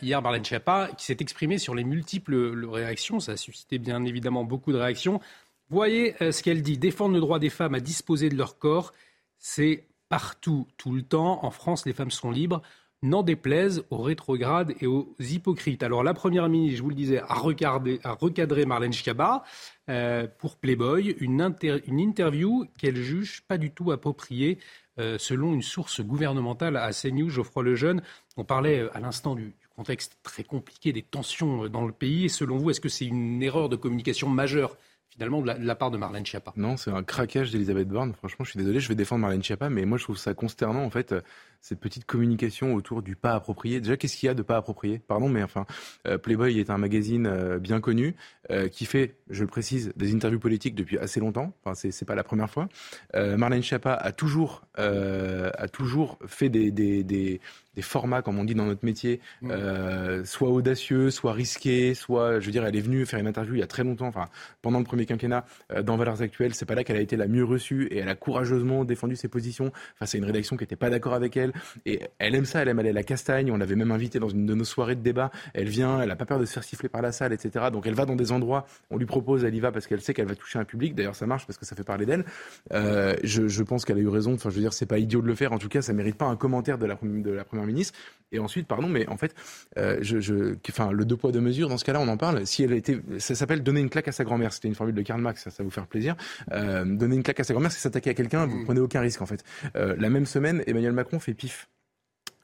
[0.00, 3.20] hier, Marlène Schiappa qui s'est exprimée sur les multiples réactions.
[3.20, 5.20] Ça a suscité bien évidemment beaucoup de réactions.
[5.68, 6.78] Voyez ce qu'elle dit.
[6.78, 8.94] Défendre le droit des femmes à disposer de leur corps,
[9.36, 11.42] c'est partout, tout le temps.
[11.42, 12.60] En France, les femmes sont libres.
[13.02, 15.82] N'en déplaise aux rétrogrades et aux hypocrites.
[15.82, 19.42] Alors la Première ministre, je vous le disais, a, recadré Marlène Schiappa
[19.88, 24.58] euh, pour Playboy, une, interview qu'elle juge pas du tout appropriée
[24.98, 28.02] euh, selon une source gouvernementale à CNews, Geoffroy Lejeune.
[28.36, 32.28] On parlait euh, à l'instant du, du contexte très compliqué des tensions dans le pays.
[32.28, 34.76] selon vous, est-ce que c'est une erreur de communication majeure
[35.20, 36.54] finalement de la, part de Marlène Schiappa.
[36.56, 38.14] Non, c'est un craquage d'Elisabeth Borne.
[38.14, 40.82] Franchement, je suis désolé, je vais défendre Marlène Schiappa, mais moi je trouve ça consternant
[40.82, 41.14] en fait
[41.60, 43.80] cette petite communication autour du pas approprié.
[43.80, 45.00] Déjà, qu'est-ce qu'il y a de pas approprié?
[45.06, 45.66] Pardon, mais enfin,
[46.06, 48.14] euh, Playboy est un magazine euh, bien connu
[48.50, 51.52] euh, qui fait, je le précise, des interviews politiques depuis assez longtemps.
[51.62, 52.68] Enfin, c'est, c'est pas la première fois.
[53.14, 57.40] Marlène Schiappa a toujours a toujours fait des, des, des
[57.76, 62.46] des formats, comme on dit dans notre métier, euh, soit audacieux, soit risqués, soit, je
[62.46, 64.28] veux dire, elle est venue faire une interview il y a très longtemps, enfin,
[64.60, 65.46] pendant le premier quinquennat,
[65.84, 66.52] dans Valeurs Actuelles.
[66.54, 69.28] C'est pas là qu'elle a été la mieux reçue et elle a courageusement défendu ses
[69.28, 71.49] positions face à une rédaction qui n'était pas d'accord avec elle.
[71.86, 73.50] Et elle aime ça, elle aime aller à la castagne.
[73.50, 75.30] On l'avait même invitée dans une de nos soirées de débat.
[75.54, 77.66] Elle vient, elle a pas peur de se faire siffler par la salle, etc.
[77.72, 80.14] Donc elle va dans des endroits, on lui propose, elle y va parce qu'elle sait
[80.14, 80.94] qu'elle va toucher un public.
[80.94, 82.24] D'ailleurs, ça marche parce que ça fait parler d'elle.
[82.72, 84.34] Euh, je, je, pense qu'elle a eu raison.
[84.34, 85.52] Enfin, je veux dire, c'est pas idiot de le faire.
[85.52, 87.98] En tout cas, ça mérite pas un commentaire de la, de la première ministre.
[88.32, 89.34] Et ensuite, pardon, mais en fait,
[89.76, 92.46] euh, je, je, enfin, le deux poids deux mesures, dans ce cas-là, on en parle.
[92.46, 94.52] Si elle était, ça s'appelle donner une claque à sa grand-mère.
[94.52, 96.16] C'était une formule de Karl Marx, ça, ça va vous faire plaisir.
[96.52, 98.46] Euh, donner une claque à sa grand-mère, c'est s'attaquer à quelqu'un.
[98.46, 98.64] Vous mm.
[98.64, 99.44] prenez aucun risque, en fait.
[99.74, 101.34] La même semaine, Emmanuel Macron fait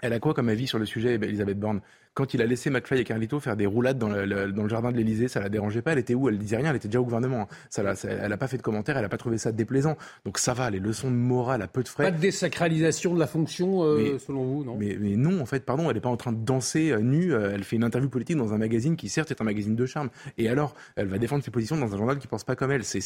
[0.01, 1.81] Elle a quoi comme avis sur le sujet, Elisabeth Borne?
[2.17, 4.91] Quand il a laissé McFly et Carlito faire des roulades dans le, dans le jardin
[4.91, 5.93] de l'Elysée, ça la dérangeait pas.
[5.93, 6.29] Elle était où?
[6.31, 6.71] Elle disait rien.
[6.71, 7.43] Elle était déjà au gouvernement.
[7.43, 7.47] hein.
[7.69, 8.97] Ça, l'a- ça- elle a pas fait de commentaires.
[8.97, 9.97] Elle a pas trouvé ça déplaisant.
[10.25, 10.71] Donc ça va.
[10.71, 12.05] Les leçons de morale à peu de frais.
[12.05, 14.77] Pas de désacralisation de la fonction, euh, Mais- selon vous, non?
[14.79, 17.35] Mais, mais non, en fait, pardon, elle n'est pas en train de danser euh, nue.
[17.35, 19.85] euh, Elle fait une interview politique dans un magazine qui, certes, est un magazine de
[19.87, 20.09] charme.
[20.39, 22.83] Et alors, elle va défendre ses positions dans un journal qui pense pas comme elle.
[22.85, 23.01] C'est,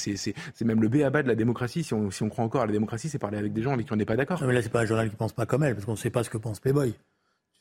[0.64, 1.82] même le b à bas de la démocratie.
[1.82, 3.86] Si on, si on croit encore à la démocratie, c'est parler avec des gens avec
[3.86, 4.40] qui on n'est pas d'accord.
[4.46, 6.10] Mais là, c'est pas un journal qui pense pas comme elle, parce qu'on ne sait
[6.10, 6.94] pas ce que pense Playboy.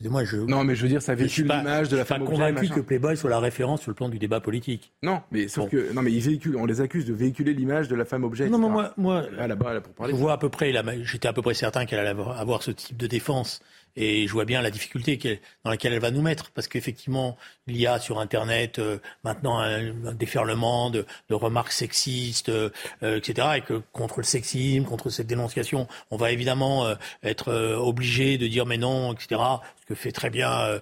[0.01, 0.37] Excusez-moi, je.
[0.37, 2.69] Non, mais je veux dire, ça véhicule l'image de la je suis femme pas convaincu
[2.69, 4.93] que Playboy soit la référence sur le plan du débat politique.
[5.03, 5.71] Non, mais sauf Bon.
[5.71, 8.47] que non, mais ils véhiculent, on les accuse de véhiculer l'image de la femme objet.
[8.49, 8.93] Non, mais etc.
[8.95, 10.13] moi, moi, Là, là-bas, là, pour parler.
[10.13, 10.71] je vois à peu près,
[11.03, 13.59] j'étais à peu près certain qu'elle allait avoir, avoir ce type de défense.
[14.01, 16.49] Et je vois bien la difficulté dans laquelle elle va nous mettre.
[16.51, 17.37] Parce qu'effectivement,
[17.67, 22.69] il y a sur Internet euh, maintenant un, un déferlement de, de remarques sexistes, euh,
[23.01, 23.49] etc.
[23.57, 28.47] Et que contre le sexisme, contre cette dénonciation, on va évidemment euh, être obligé de
[28.47, 29.41] dire mais non, etc.
[29.81, 30.79] Ce que fait très bien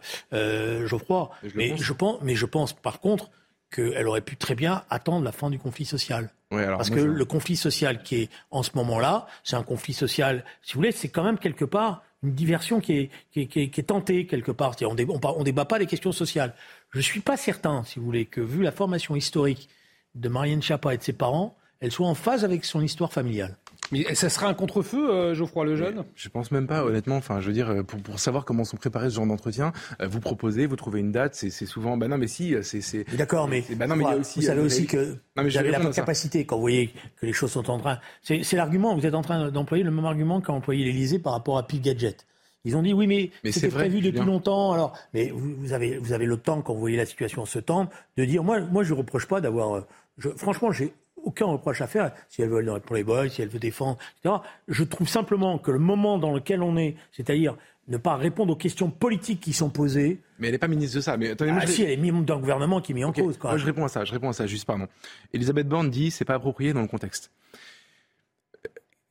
[0.86, 1.30] Geoffroy.
[1.44, 1.82] Je Mais pense.
[1.82, 3.30] je pense, mais je pense par contre
[3.74, 6.30] qu'elle aurait pu très bien attendre la fin du conflit social.
[6.52, 9.64] Ouais, alors, Parce que je- le conflit social qui est en ce moment-là, c'est un
[9.64, 14.26] conflit social, si vous voulez, c'est quand même quelque part une diversion qui est, tentée
[14.26, 14.76] quelque part.
[14.82, 16.54] On on débat pas des questions sociales.
[16.92, 19.70] Je suis pas certain, si vous voulez, que vu la formation historique
[20.16, 23.56] de Marianne Chapa et de ses parents, elle soit en phase avec son histoire familiale.
[23.92, 27.16] Mais ça serait un contre-feu, euh, Geoffroy Lejeune Je pense même pas, honnêtement.
[27.18, 29.72] Enfin, je veux dire, euh, pour, pour savoir comment sont préparés ce genre d'entretien,
[30.02, 31.96] euh, vous proposez, vous trouvez une date, c'est c'est souvent.
[31.98, 32.82] Bah non, mais si, euh, c'est.
[32.82, 35.16] c'est- D'accord, mais, bah non, mais il y a vous aussi, savez euh, aussi que
[35.36, 37.80] mais vous je avez vais la capacité, quand vous voyez que les choses sont en
[37.80, 38.00] train...
[38.22, 41.34] C'est c'est l'argument, vous êtes en train d'employer le même argument qu'a employé l'Élysée par
[41.34, 42.26] rapport à Pete Gadget.
[42.66, 44.74] Ils ont dit oui, mais, Mais c'était c'est vrai, prévu depuis longtemps.
[44.74, 47.60] Alors, mais vous, vous avez vous avez le temps quand vous voyez la situation se
[47.60, 49.76] tendre de dire moi moi je reproche pas d'avoir.
[49.78, 49.82] euh,
[50.18, 50.92] je- franchement, j'ai
[51.28, 53.98] aucun reproche à faire si elle veut aller dans le Playboy, si elle veut défendre,
[54.24, 54.36] etc.
[54.68, 57.56] Je trouve simplement que le moment dans lequel on est, c'est-à-dire
[57.90, 60.20] ne pas répondre aux questions politiques qui sont posées.
[60.40, 61.16] Mais elle n'est pas ministre de ça.
[61.16, 63.40] Mais attendez, Ah je- si, elle est membre d'un gouvernement qui est mis en cause.
[63.42, 64.04] Moi, je réponds à ça.
[64.04, 64.46] Je réponds à ça.
[64.46, 64.88] Juste, pardon.
[65.34, 67.32] Elisabeth Borne dit c'est pas approprié dans le contexte.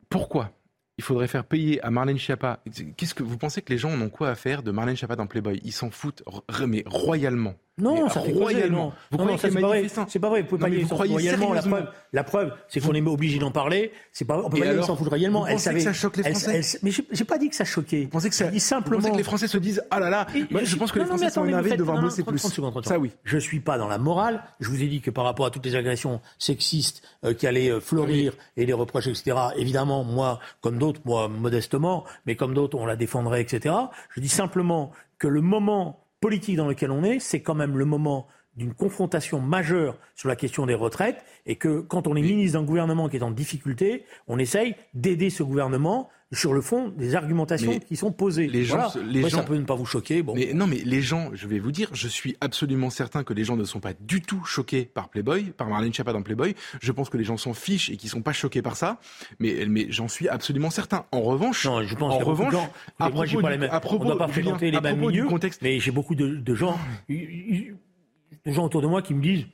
[0.09, 0.51] Pourquoi
[0.99, 2.61] il faudrait faire payer à Marlène Schiappa
[2.97, 5.17] Qu'est-ce que vous pensez que les gens en ont quoi à faire de Marlène Schiappa
[5.17, 5.61] dans Playboy?
[5.65, 6.23] Ils s'en foutent,
[6.67, 7.55] mais royalement.
[7.79, 8.85] Non, ça fait causer, royalement.
[8.87, 8.93] non.
[9.11, 9.87] Vous non, non, ça, c'est a pas vrai.
[10.09, 10.41] C'est pas vrai.
[10.43, 11.53] Vous pouvez Non, pas qu'ils s'en foutent croyez réellement.
[11.53, 13.93] La preuve, la preuve, c'est qu'on est obligé d'en parler.
[14.13, 15.41] C'est pas, on peut Et pas alors s'en foutent réellement.
[15.41, 15.79] Vous Elle pensez savait.
[15.81, 18.05] que ça choque les elle- Français elle- mais j'ai pas dit que ça choquait.
[18.05, 18.97] Vous pensez que ça Je dis Vous simplement.
[19.01, 21.05] pensez que les Français se disent ah là là Et Moi, je pense que non,
[21.05, 22.39] les Français sont énervés de devoir bosser 30 plus.
[22.51, 23.13] secondes, 30 Ça oui.
[23.25, 24.43] Je suis pas dans la morale.
[24.61, 27.71] Je vous ai dit que par rapport à toutes les agressions sexistes euh, qui allaient
[27.71, 29.37] euh, fleurir et les reproches, etc.
[29.57, 33.75] Évidemment, moi, comme d'autres, moi modestement, mais comme d'autres, on la défendrait, etc.
[34.15, 37.85] Je dis simplement que le moment politique dans lequel on est, c'est quand même le
[37.85, 42.59] moment d'une confrontation majeure sur la question des retraites et que quand on est ministre
[42.59, 47.15] d'un gouvernement qui est en difficulté, on essaye d'aider ce gouvernement sur le fond des
[47.15, 48.49] argumentations Mais qui sont posées.
[48.49, 49.07] les gens Voilà.
[49.09, 50.23] les Après, ça gens- peut ne pas vous choquer.
[50.23, 50.35] Bon.
[50.35, 53.45] Mais non, mais les gens, je vais vous dire, je suis absolument certain que les
[53.45, 56.57] gens ne sont pas du tout choqués par Playboy, par Marlène Schiappa dans Playboy.
[56.83, 58.99] Je pense que les gens s'en fichent et qu'ils sont pas choqués par ça.
[59.39, 61.07] Mais, mais j'en suis absolument certain.
[61.13, 63.59] En revanche, Non, je pense en revanche, gens- à moi, j'ai propos pas du- les
[63.61, 66.17] mêmes- à propos, on doit pas Julien, à propos du milieux, contexte- mais j'ai beaucoup
[66.17, 66.77] de, de gens,
[67.09, 69.47] de gens autour de moi qui me disent.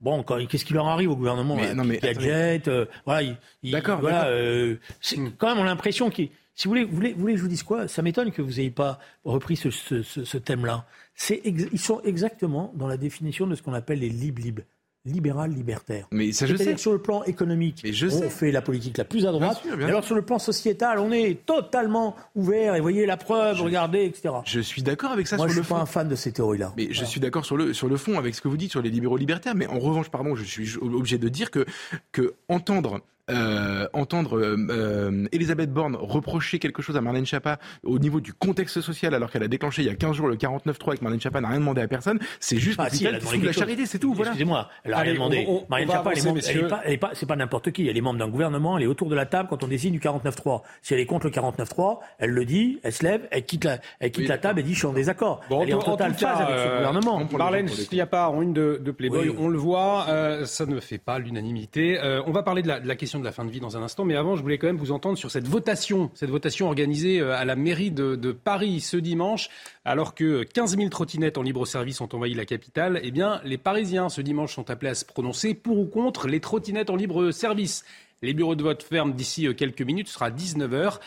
[0.00, 3.22] Bon, qu'est-ce qui leur arrive au gouvernement Mais là, non, mais Pete Gadget, euh, voilà,
[3.22, 4.32] ils- ils- D'accord, voilà, d'accord.
[4.32, 7.32] euh, c'est quand même on a l'impression qu'ils, si vous voulez, vous voulez, vous voulez
[7.32, 10.24] que je vous dise quoi Ça m'étonne que vous n'ayez pas repris ce, ce- ce-
[10.24, 10.86] ce thème-là.
[11.16, 14.60] C'est ex- ils sont exactement dans la définition de ce qu'on appelle les lib-lib,
[15.08, 16.06] libéral libertaire.
[16.12, 16.74] Mais ça, je sais.
[16.74, 18.28] que sur le plan économique, Mais je on sais.
[18.28, 19.60] fait la politique la plus à droite.
[19.62, 22.74] Bien sûr, bien Et alors sur le plan sociétal, on est totalement ouvert.
[22.74, 24.34] Et voyez la preuve, regardez, etc.
[24.44, 26.72] Je suis d'accord avec ça Moi, je sur suis pas un fan de ces théories-là.
[26.76, 28.82] Mais je suis d'accord sur le, sur le fond avec ce que vous dites sur
[28.82, 31.64] les libéraux libertaires, mais en revanche, pardon, je suis obligé de dire que,
[32.12, 33.00] que entendre,
[33.30, 38.32] euh, entendre euh, euh, Elisabeth Borne reprocher quelque chose à Marlène Schiappa au niveau du
[38.32, 41.02] contexte social, alors qu'elle a déclenché il y a 15 jours le 49.3 et que
[41.04, 43.46] Marlène Schiappa n'a rien demandé à personne, c'est juste Ah, si, elle a demandé de
[43.46, 44.30] la charité, c'est tout, voilà.
[44.30, 45.44] Excusez-moi, elle a Allez, rien demandé.
[45.48, 46.68] on- on- Marianne on va Schiappa, elle est membre- elle est messieurs.
[46.68, 47.86] pas, elle est pas, c'est pas n'importe qui.
[47.88, 50.00] Elle est membre d'un gouvernement, elle est autour de la table quand on décide du
[50.00, 50.62] 49-3.
[50.82, 53.78] Si elle est contre le 49-3, elle le dit, elle se lève, elle quitte la,
[54.00, 55.40] elle quitte Oui, la table et dit je suis en désaccord.
[55.50, 57.28] Bon, elle est en totale phase avec ce euh, gouvernement.
[57.36, 61.18] Marlène Schiappa en une de, de Playboy, on le voit, euh, ça ne fait pas
[61.18, 61.98] l'unanimité.
[62.26, 64.16] On va parler de la, la de la fin de vie dans un instant, mais
[64.16, 67.44] avant, je voulais quand même vous entendre sur cette votation, cette votation organisée euh, à
[67.44, 69.48] la mairie de, Paris ce dimanche,
[69.84, 73.00] alors que 15 000 trottinettes en libre service ont envahi la capitale.
[73.02, 76.40] Eh bien, les Parisiens ce dimanche sont appelés à se prononcer pour ou contre les
[76.40, 77.84] trottinettes en libre service.
[78.22, 80.98] Les bureaux de vote ferment d'ici euh, quelques minutes, ce sera 19h.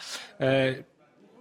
[0.42, 0.74] Euh,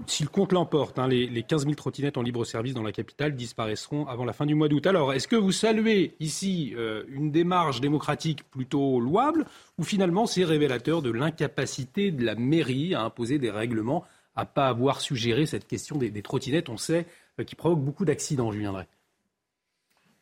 [0.07, 2.93] si le compte l'emporte, hein, les, les 15 000 trottinettes en libre service dans la
[2.93, 4.87] capitale disparaîtront avant la fin du mois d'août.
[4.87, 9.47] Alors, est-ce que vous saluez ici euh, une démarche démocratique plutôt louable
[9.79, 14.69] ou finalement c'est révélateur de l'incapacité de la mairie à imposer des règlements, à pas
[14.69, 17.07] avoir suggéré cette question des, trottinettes, on sait,
[17.39, 18.89] euh, qui provoque beaucoup d'accidents, Julien Drey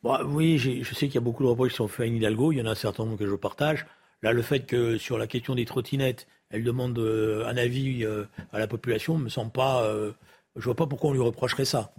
[0.03, 2.51] Bah, oui, je sais qu'il y a beaucoup de reproches qui sont faits à Hidalgo.
[2.51, 3.85] Il y en a un certain nombre que je partage.
[4.21, 8.25] Là, le fait que sur la question des trottinettes, elle demande euh, un avis euh,
[8.51, 9.83] à la population, me semble pas.
[9.83, 10.11] Euh,
[10.55, 11.93] je vois pas pourquoi on lui reprocherait ça.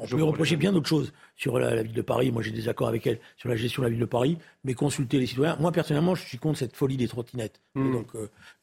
[0.00, 2.32] On peut lui reprocher bien d'autres choses sur la, ville de Paris.
[2.32, 4.74] Moi, j'ai des accords avec elle sur la gestion de la ville de Paris, mais
[4.74, 5.56] consulter les citoyens.
[5.60, 7.60] Moi, personnellement, je suis contre cette folie des trottinettes.
[7.74, 7.92] Hmm.
[7.92, 8.08] Donc,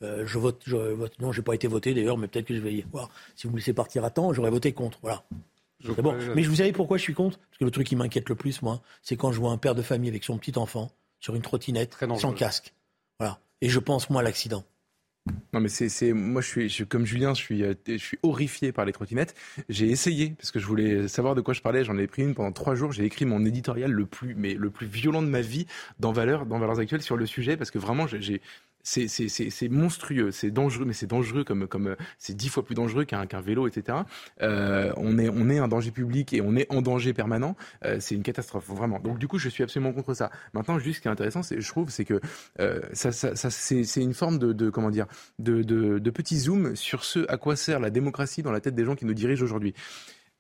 [0.01, 0.61] je vote.
[0.65, 3.09] Je vote non, j'ai pas été voté d'ailleurs, mais peut-être que je vais y voir.
[3.35, 4.99] Si vous me laissez partir à temps, j'aurais voté contre.
[5.01, 5.23] Voilà.
[5.97, 6.15] Bon.
[6.35, 7.37] Mais je vous savez pourquoi je suis contre?
[7.37, 9.75] Parce que le truc qui m'inquiète le plus, moi, c'est quand je vois un père
[9.75, 12.73] de famille avec son petit enfant sur une trottinette sans casque.
[13.19, 13.39] Voilà.
[13.61, 14.63] Et je pense, moi, à l'accident.
[15.53, 18.85] Non mais c'est moi je suis comme Julien je suis euh, je suis horrifié par
[18.85, 19.33] les trottinettes.
[19.69, 21.83] J'ai essayé parce que je voulais savoir de quoi je parlais.
[21.83, 22.91] J'en ai pris une pendant trois jours.
[22.91, 25.65] J'ai écrit mon éditorial le plus mais le plus violent de ma vie
[25.99, 28.41] dans Valeurs dans Valeurs actuelles sur le sujet parce que vraiment j'ai
[28.85, 33.25] c'est monstrueux, c'est dangereux, mais c'est dangereux comme comme c'est dix fois plus dangereux qu'un
[33.25, 33.99] qu'un vélo, etc.
[34.41, 37.55] Euh, on est on un danger public et on est en danger permanent.
[37.83, 38.99] Euh, c'est une catastrophe vraiment.
[38.99, 40.31] Donc du coup, je suis absolument contre ça.
[40.53, 42.19] Maintenant, juste ce qui est intéressant, je trouve, c'est que
[42.59, 45.07] euh, c'est une forme de, comment dire
[45.39, 48.95] de, petit zoom sur ce à quoi sert la démocratie dans la tête des gens
[48.95, 49.73] qui nous dirigent aujourd'hui.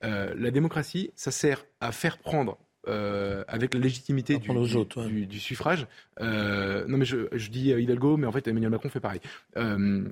[0.03, 2.57] Euh, la démocratie, ça sert à faire prendre
[2.87, 5.87] euh, avec la légitimité du, du, suffrage.
[6.21, 9.21] Euh, non, mais je, je, dis Hidalgo, mais en fait Emmanuel Macron fait pareil.
[9.57, 10.03] Euh,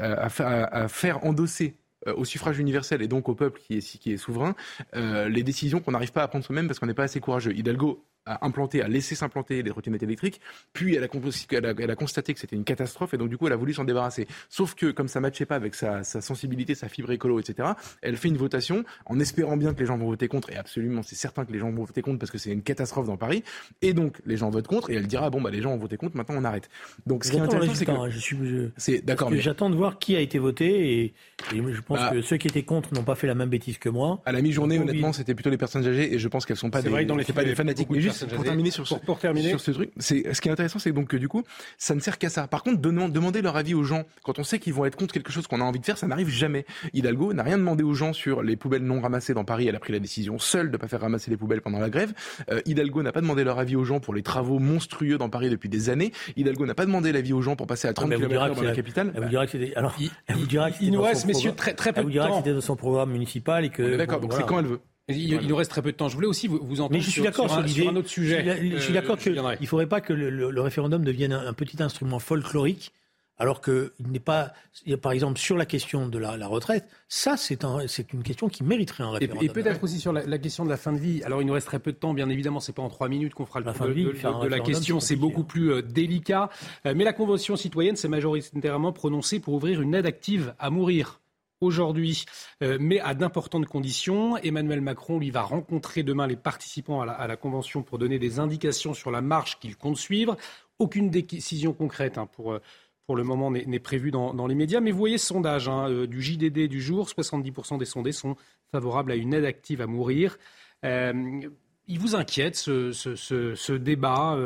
[0.00, 1.76] à, à, faire endosser
[2.16, 4.54] au suffrage universel et donc au peuple qui est, qui est souverain,
[4.94, 7.54] les décisions qu'on n'arrive pas à prendre soi-même parce qu'on n'est pas assez courageux.
[7.54, 10.40] Hidalgo a implanté, a laissé s'implanter les trottinettes électriques,
[10.72, 13.52] puis elle a, elle a, constaté que c'était une catastrophe et donc du coup elle
[13.52, 14.26] a voulu s'en débarrasser.
[14.48, 17.70] Sauf que comme ça matchait pas avec sa, sensibilité, sa fibre écolo, etc.,
[18.02, 21.02] elle fait une votation en espérant bien que les gens vont voter contre et absolument
[21.02, 23.42] c'est certain que les gens vont voter contre parce que c'est une catastrophe dans Paris
[23.80, 25.96] et donc les gens votent contre et elle dira bon bah les gens ont voté
[25.96, 26.68] contre, maintenant on arrête.
[27.06, 28.36] Donc ce qui est intéressant c'est que hein, je suis,
[28.76, 29.30] c'est d'accord.
[29.30, 29.40] Mais...
[29.40, 31.14] J'attends de voir qui a été voté et,
[31.52, 33.88] je pense bah que ceux qui étaient contre n'ont pas fait la même bêtise que
[33.88, 34.20] moi.
[34.26, 36.82] À la mi-journée honnêtement c'était plutôt les personnes âgées et je pense qu'elles sont pas
[36.82, 37.88] des, vrai, dans les pas des fanatiques
[38.34, 39.50] pour terminer sur ce, pour, terminer.
[39.50, 41.42] sur ce truc, c'est ce qui est intéressant, c'est donc que du coup,
[41.78, 42.46] ça ne sert qu'à ça.
[42.46, 45.32] Par contre, demander leur avis aux gens quand on sait qu'ils vont être contre quelque
[45.32, 46.64] chose qu'on a envie de faire, ça n'arrive jamais.
[46.92, 49.68] Hidalgo n'a rien demandé aux gens sur les poubelles non ramassées dans Paris.
[49.68, 51.90] Elle a pris la décision seule de ne pas faire ramasser les poubelles pendant la
[51.90, 52.12] grève.
[52.50, 55.50] Euh, Hidalgo n'a pas demandé leur avis aux gens pour les travaux monstrueux dans Paris
[55.50, 56.12] depuis des années.
[56.36, 59.12] Hidalgo n'a pas demandé l'avis aux gens pour passer à 30 km dans la capitale.
[59.14, 59.74] Elle vous dira que c'était.
[59.76, 59.96] Alors,
[60.26, 62.10] elle vous dira que il nous reste, messieurs, très très peu de temps.
[62.10, 63.96] Elle vous dira que c'était dans son programme municipal et que.
[63.96, 64.20] D'accord.
[64.20, 64.80] Donc c'est quand elle veut.
[65.08, 66.08] Il, nous reste très peu de temps.
[66.08, 68.44] Je voulais aussi vous, vous entendre Mais je suis d'accord sur, un, autre sujet.
[68.44, 72.92] Je suis, d'accord qu'il ne faudrait pas que le, référendum devienne un, petit instrument folklorique,
[73.38, 74.52] alors qu'il n'est pas,
[75.00, 77.78] par exemple, sur la question de la, retraite, ça, c'est un,
[78.12, 79.42] une question qui mériterait un référendum.
[79.42, 81.22] Et, peut-être aussi sur la, question de la fin de vie.
[81.24, 83.34] Alors, il nous reste très peu de temps, bien évidemment, c'est pas en trois minutes
[83.34, 86.50] qu'on fera le tour de, de, la question, c'est beaucoup plus euh, délicat.
[86.86, 91.20] Euh, mais la Convention citoyenne s'est majoritairement prononcée pour ouvrir une aide active à mourir
[91.60, 92.24] aujourd'hui,
[92.62, 94.36] euh, mais à d'importantes conditions.
[94.38, 98.94] Emmanuel Macron, lui, va rencontrer demain les participants à la, Convention pour donner des indications
[98.94, 100.36] sur la marche qu'il compte suivre.
[100.78, 102.60] Aucune décision concrète hein, pour, euh,
[103.06, 104.80] pour le moment n'est prévue dans, les médias.
[104.80, 108.36] Mais vous voyez ce sondage hein, euh, du JDD du jour, 70% des sondés sont
[108.72, 110.38] favorables à une aide active à mourir.
[110.82, 114.38] il vous inquiète ce, ce, débat,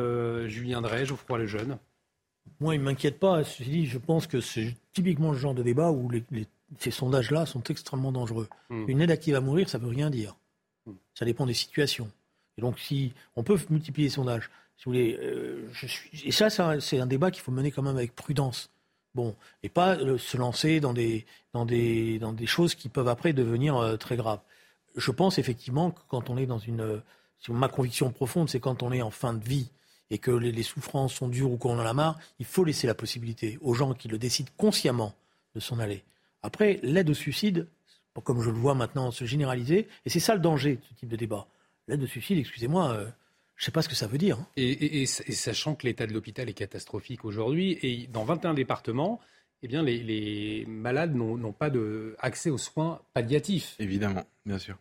[0.46, 1.78] Julien Drey, Geoffroy Lejeune?
[2.60, 3.42] Moi, il ne m'inquiète pas.
[3.42, 6.46] Je pense que c'est typiquement le genre de débat où les
[6.78, 8.48] ces sondages-là sont extrêmement dangereux.
[8.70, 8.84] Hmm.
[8.88, 10.36] Une aide active à mourir, ça ne veut rien dire.
[10.86, 10.94] Hmm.
[11.14, 12.10] Ça dépend des situations.
[12.56, 16.32] Et donc, si on peut multiplier les sondages, si vous voulez, euh, je suis, et
[16.32, 16.50] ça,
[16.80, 18.70] c'est un débat qu'il faut mener quand même avec prudence.
[19.14, 23.08] Bon, et pas euh, se lancer dans des, dans, des, dans des choses qui peuvent
[23.08, 24.40] après devenir euh, très graves.
[24.96, 27.00] Je pense effectivement que quand on est dans une.
[27.48, 29.70] ma conviction profonde, c'est quand on est en fin de vie
[30.10, 32.86] et que les, les souffrances sont dures ou qu'on en a marre, il faut laisser
[32.86, 35.14] la possibilité aux gens qui le décident consciemment
[35.54, 36.04] de s'en aller.
[36.45, 37.68] Après, l'aide au suicide,
[38.22, 41.09] comme je le vois maintenant se généraliser, et c'est ça le danger de ce type
[41.09, 41.49] de débat.
[41.88, 43.09] L'aide au suicide, excusez-moi, euh,
[43.57, 44.38] je ne sais pas ce que ça veut dire.
[44.38, 44.47] Hein.
[44.59, 49.20] Et, sachant que l'état de l'hôpital est catastrophique aujourd'hui, et dans 21 départements,
[49.62, 53.74] eh bien, les, malades n'ont pas de, accès aux soins palliatifs.
[53.78, 54.76] Évidemment, bien sûr.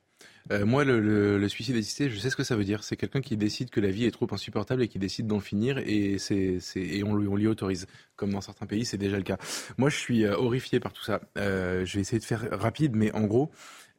[0.51, 2.83] Euh, moi, le, suicide assisté, je sais ce que ça veut dire.
[2.83, 5.77] C'est quelqu'un qui décide que la vie est trop insupportable et qui décide d'en finir
[5.77, 7.87] et, c'est, et on, on l'y autorise.
[8.15, 9.37] Comme dans certains pays, c'est déjà le cas.
[9.77, 11.21] Moi, je suis euh, horrifié par tout ça.
[11.37, 13.51] Euh, je vais essayer de faire rapide, mais en gros,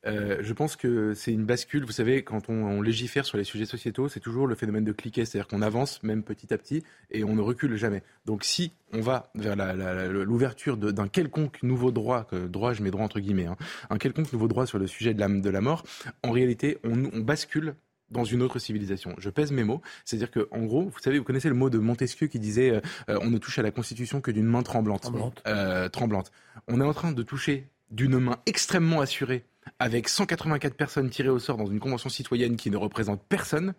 [0.07, 1.85] euh, je pense que c'est une bascule.
[1.85, 5.25] Vous savez, quand on, légifère sur les sujets sociétaux, c'est toujours le phénomène de cliquet,
[5.25, 8.03] c'est-à-dire qu'on avance même petit à petit et on ne recule jamais.
[8.27, 13.05] Donc si on va vers l'ouverture d'un quelconque nouveau droit, que droit je mets droit
[13.05, 13.57] entre guillemets, hein,
[13.91, 15.85] un quelconque nouveau droit sur le sujet de la, de la mort,
[16.23, 17.75] en réalité, on, bascule
[18.11, 19.15] dans une autre civilisation.
[19.19, 21.79] Je pèse mes mots, c'est-à-dire que en gros, vous savez, vous connaissez le mot de
[21.79, 25.03] Montesquieu qui disait euh, euh, on ne touche à la Constitution que d'une main tremblante.
[25.03, 25.43] Tremblante.
[25.91, 26.33] tremblante.
[26.69, 29.45] On est en train de toucher d'une main extrêmement assurée
[29.78, 33.74] avec 184 personnes tirées au sort dans une convention citoyenne qui ne représente personne,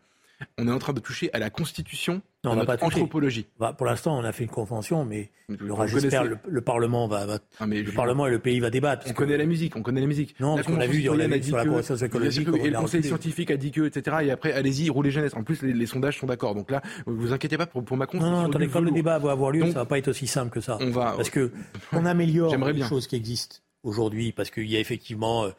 [0.58, 3.46] on est en train de toucher à la constitution Non, de on notre pas anthropologie.
[3.58, 6.26] Bah, pour l'instant, on a fait une convention, mais Vous il y aura, connaissez- j'espère,
[6.26, 7.26] le, le Parlement va,
[7.66, 9.06] le je- Parlement et le pays va débattre.
[9.08, 10.38] On que- connaît la musique, on connaît la musique.
[10.42, 11.30] Non, la parce qu'on l'a vu, sur la
[11.66, 14.18] convention écologique, Et le Conseil scientifique a dit que, etc.
[14.24, 15.34] Et après, allez-y, roulez jeunesse.
[15.36, 16.54] En plus, les, les sondages sont d'accord.
[16.54, 18.20] Donc là, vous inquiétez pas pour, pour Macron.
[18.20, 20.28] Non, non, attendez, quand le débat va avoir lieu, Donc, ça va pas être aussi
[20.28, 20.78] simple que ça.
[20.82, 21.14] On va.
[21.16, 21.52] Parce que
[21.94, 25.52] on améliore les choses qui existent aujourd'hui, parce qu'il y a effectivement, euh,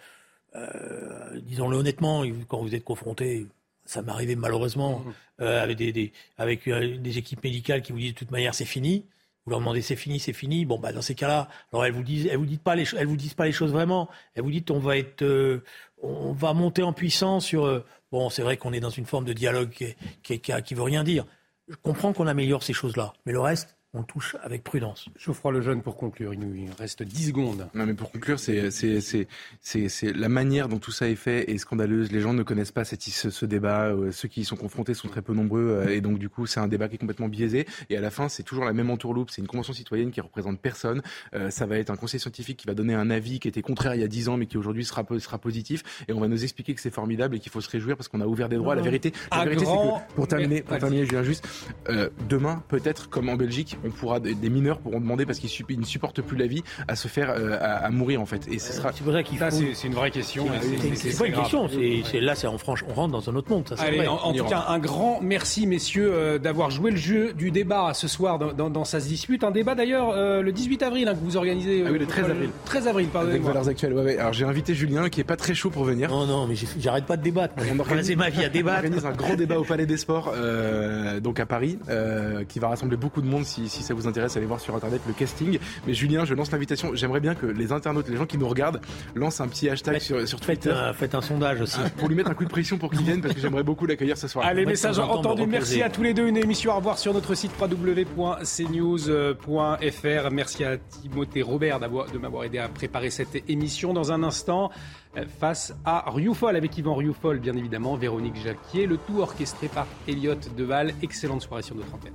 [0.56, 3.46] euh, disons-le honnêtement, quand vous êtes confronté,
[3.84, 5.04] ça m'est arrivé malheureusement,
[5.40, 8.54] euh, avec, des, des- avec euh, des équipes médicales qui vous disent de toute manière
[8.54, 9.04] c'est fini.
[9.44, 10.64] Vous leur demandez c'est fini, c'est fini.
[10.64, 13.06] Bon bah dans ces cas-là, alors elles vous disent, elles vous disent pas les, elles
[13.06, 14.08] vous disent pas les choses vraiment.
[14.34, 15.62] Elles vous disent on va être,
[16.02, 17.84] on va monter en puissance sur.
[18.10, 20.50] bon, c'est vrai qu'on est dans une forme de dialogue qui, est- qui, est- qui,
[20.52, 21.24] a- qui veut rien dire.
[21.68, 25.08] Je comprends qu'on améliore ces choses-là, mais le reste, on touche avec prudence.
[25.16, 26.34] Geoffroy Lejeune pour conclure.
[26.34, 27.66] Il nous reste 10 secondes.
[27.74, 29.26] Non, mais pour conclure, c'est c'est c'est
[29.60, 32.12] c'est c'est la manière dont tout ça est fait est scandaleuse.
[32.12, 33.86] Les gens ne connaissent pas cette, ce, ce débat.
[33.86, 36.46] euh, Ceux qui y sont confrontés sont très peu nombreux, euh, et donc du coup,
[36.46, 37.66] c'est un débat qui est complètement biaisé.
[37.90, 39.30] Et à la fin, c'est toujours la même entourloupe.
[39.30, 41.02] C'est une convention citoyenne qui représente personne.
[41.34, 43.94] Euh, ça va être un conseil scientifique qui va donner un avis qui était contraire
[43.94, 46.04] il y a 10 ans, mais qui aujourd'hui sera sera positif.
[46.08, 48.20] Et on va nous expliquer que c'est formidable et qu'il faut se réjouir parce qu'on
[48.20, 48.74] a ouvert des droits.
[48.74, 51.46] La vérité, la vérité, c'est que pour terminer, pour terminer, Julien, juste
[51.88, 55.84] euh, demain, peut-être comme en Belgique, on pourra des mineurs pourront demander parce qu'ils ne
[55.84, 58.46] supportent plus la vie à se faire euh, à, à mourir en fait.
[58.50, 59.44] Et ce sera C'est pour ça qu'il faut.
[59.50, 60.46] c'est c'est une vraie question.
[60.46, 61.68] et c'est- C'est c'est- c'est pas une question.
[61.68, 63.68] c'est- c'est- là, c'est en franche, on rentre dans un autre monde.
[63.68, 64.06] Ça, c'est Allez, vrai.
[64.06, 64.50] en, On tout rentre.
[64.50, 68.52] cas, un grand merci, messieurs, euh, d'avoir joué le jeu du débat ce soir dans,
[68.52, 69.44] dans, dans se dispute.
[69.44, 71.82] Un débat d'ailleurs euh, le 18 avril hein, que vous organisez.
[71.86, 72.50] Ah oui, euh, le 13 avril.
[72.64, 73.48] 13 avril, Avec pardonnez-moi.
[73.52, 73.92] Valeurs Actuelles.
[73.92, 74.18] Ouais, ouais.
[74.18, 76.08] Alors j'ai invité Julien qui est pas très chaud pour venir.
[76.10, 77.54] Non, non, mais j'arrête pas de débattre.
[77.58, 78.78] On On organise- ma vie à On débattre.
[78.84, 82.68] organise un grand débat au Palais des Sports, euh, donc à Paris, euh, qui va
[82.68, 83.44] rassembler beaucoup de monde.
[83.44, 85.58] Si, si ça vous intéresse, allez voir sur internet le casting.
[85.86, 86.90] Mais Julien, je lance l'invitation.
[86.94, 88.80] J'aimerais bien que les internautes, les gens qui nous regardent,
[89.14, 91.78] lancent un petit hashtag Faites- sur, sur Faites Twitter un, faites un sondage aussi.
[91.96, 94.16] pour lui mettre un coup de pression pour qu'il vienne, parce que j'aimerais beaucoup l'accueillir
[94.18, 94.44] ce soir.
[94.46, 95.46] Allez, message entendu.
[95.46, 96.26] Merci à tous les deux.
[96.28, 100.30] Une émission à revoir sur notre site www.cnews.fr.
[100.30, 103.92] Merci à Timothée Robert d'avoir- de m'avoir aidé à préparer cette émission.
[103.92, 104.70] Dans un instant,
[105.16, 109.86] euh, face à Rioufol, avec Yvan Rioufol, bien évidemment, Véronique Jacquier, le tout orchestré par
[110.08, 110.94] Elliot Deval.
[111.02, 112.14] Excellente soirée sur notre antenne.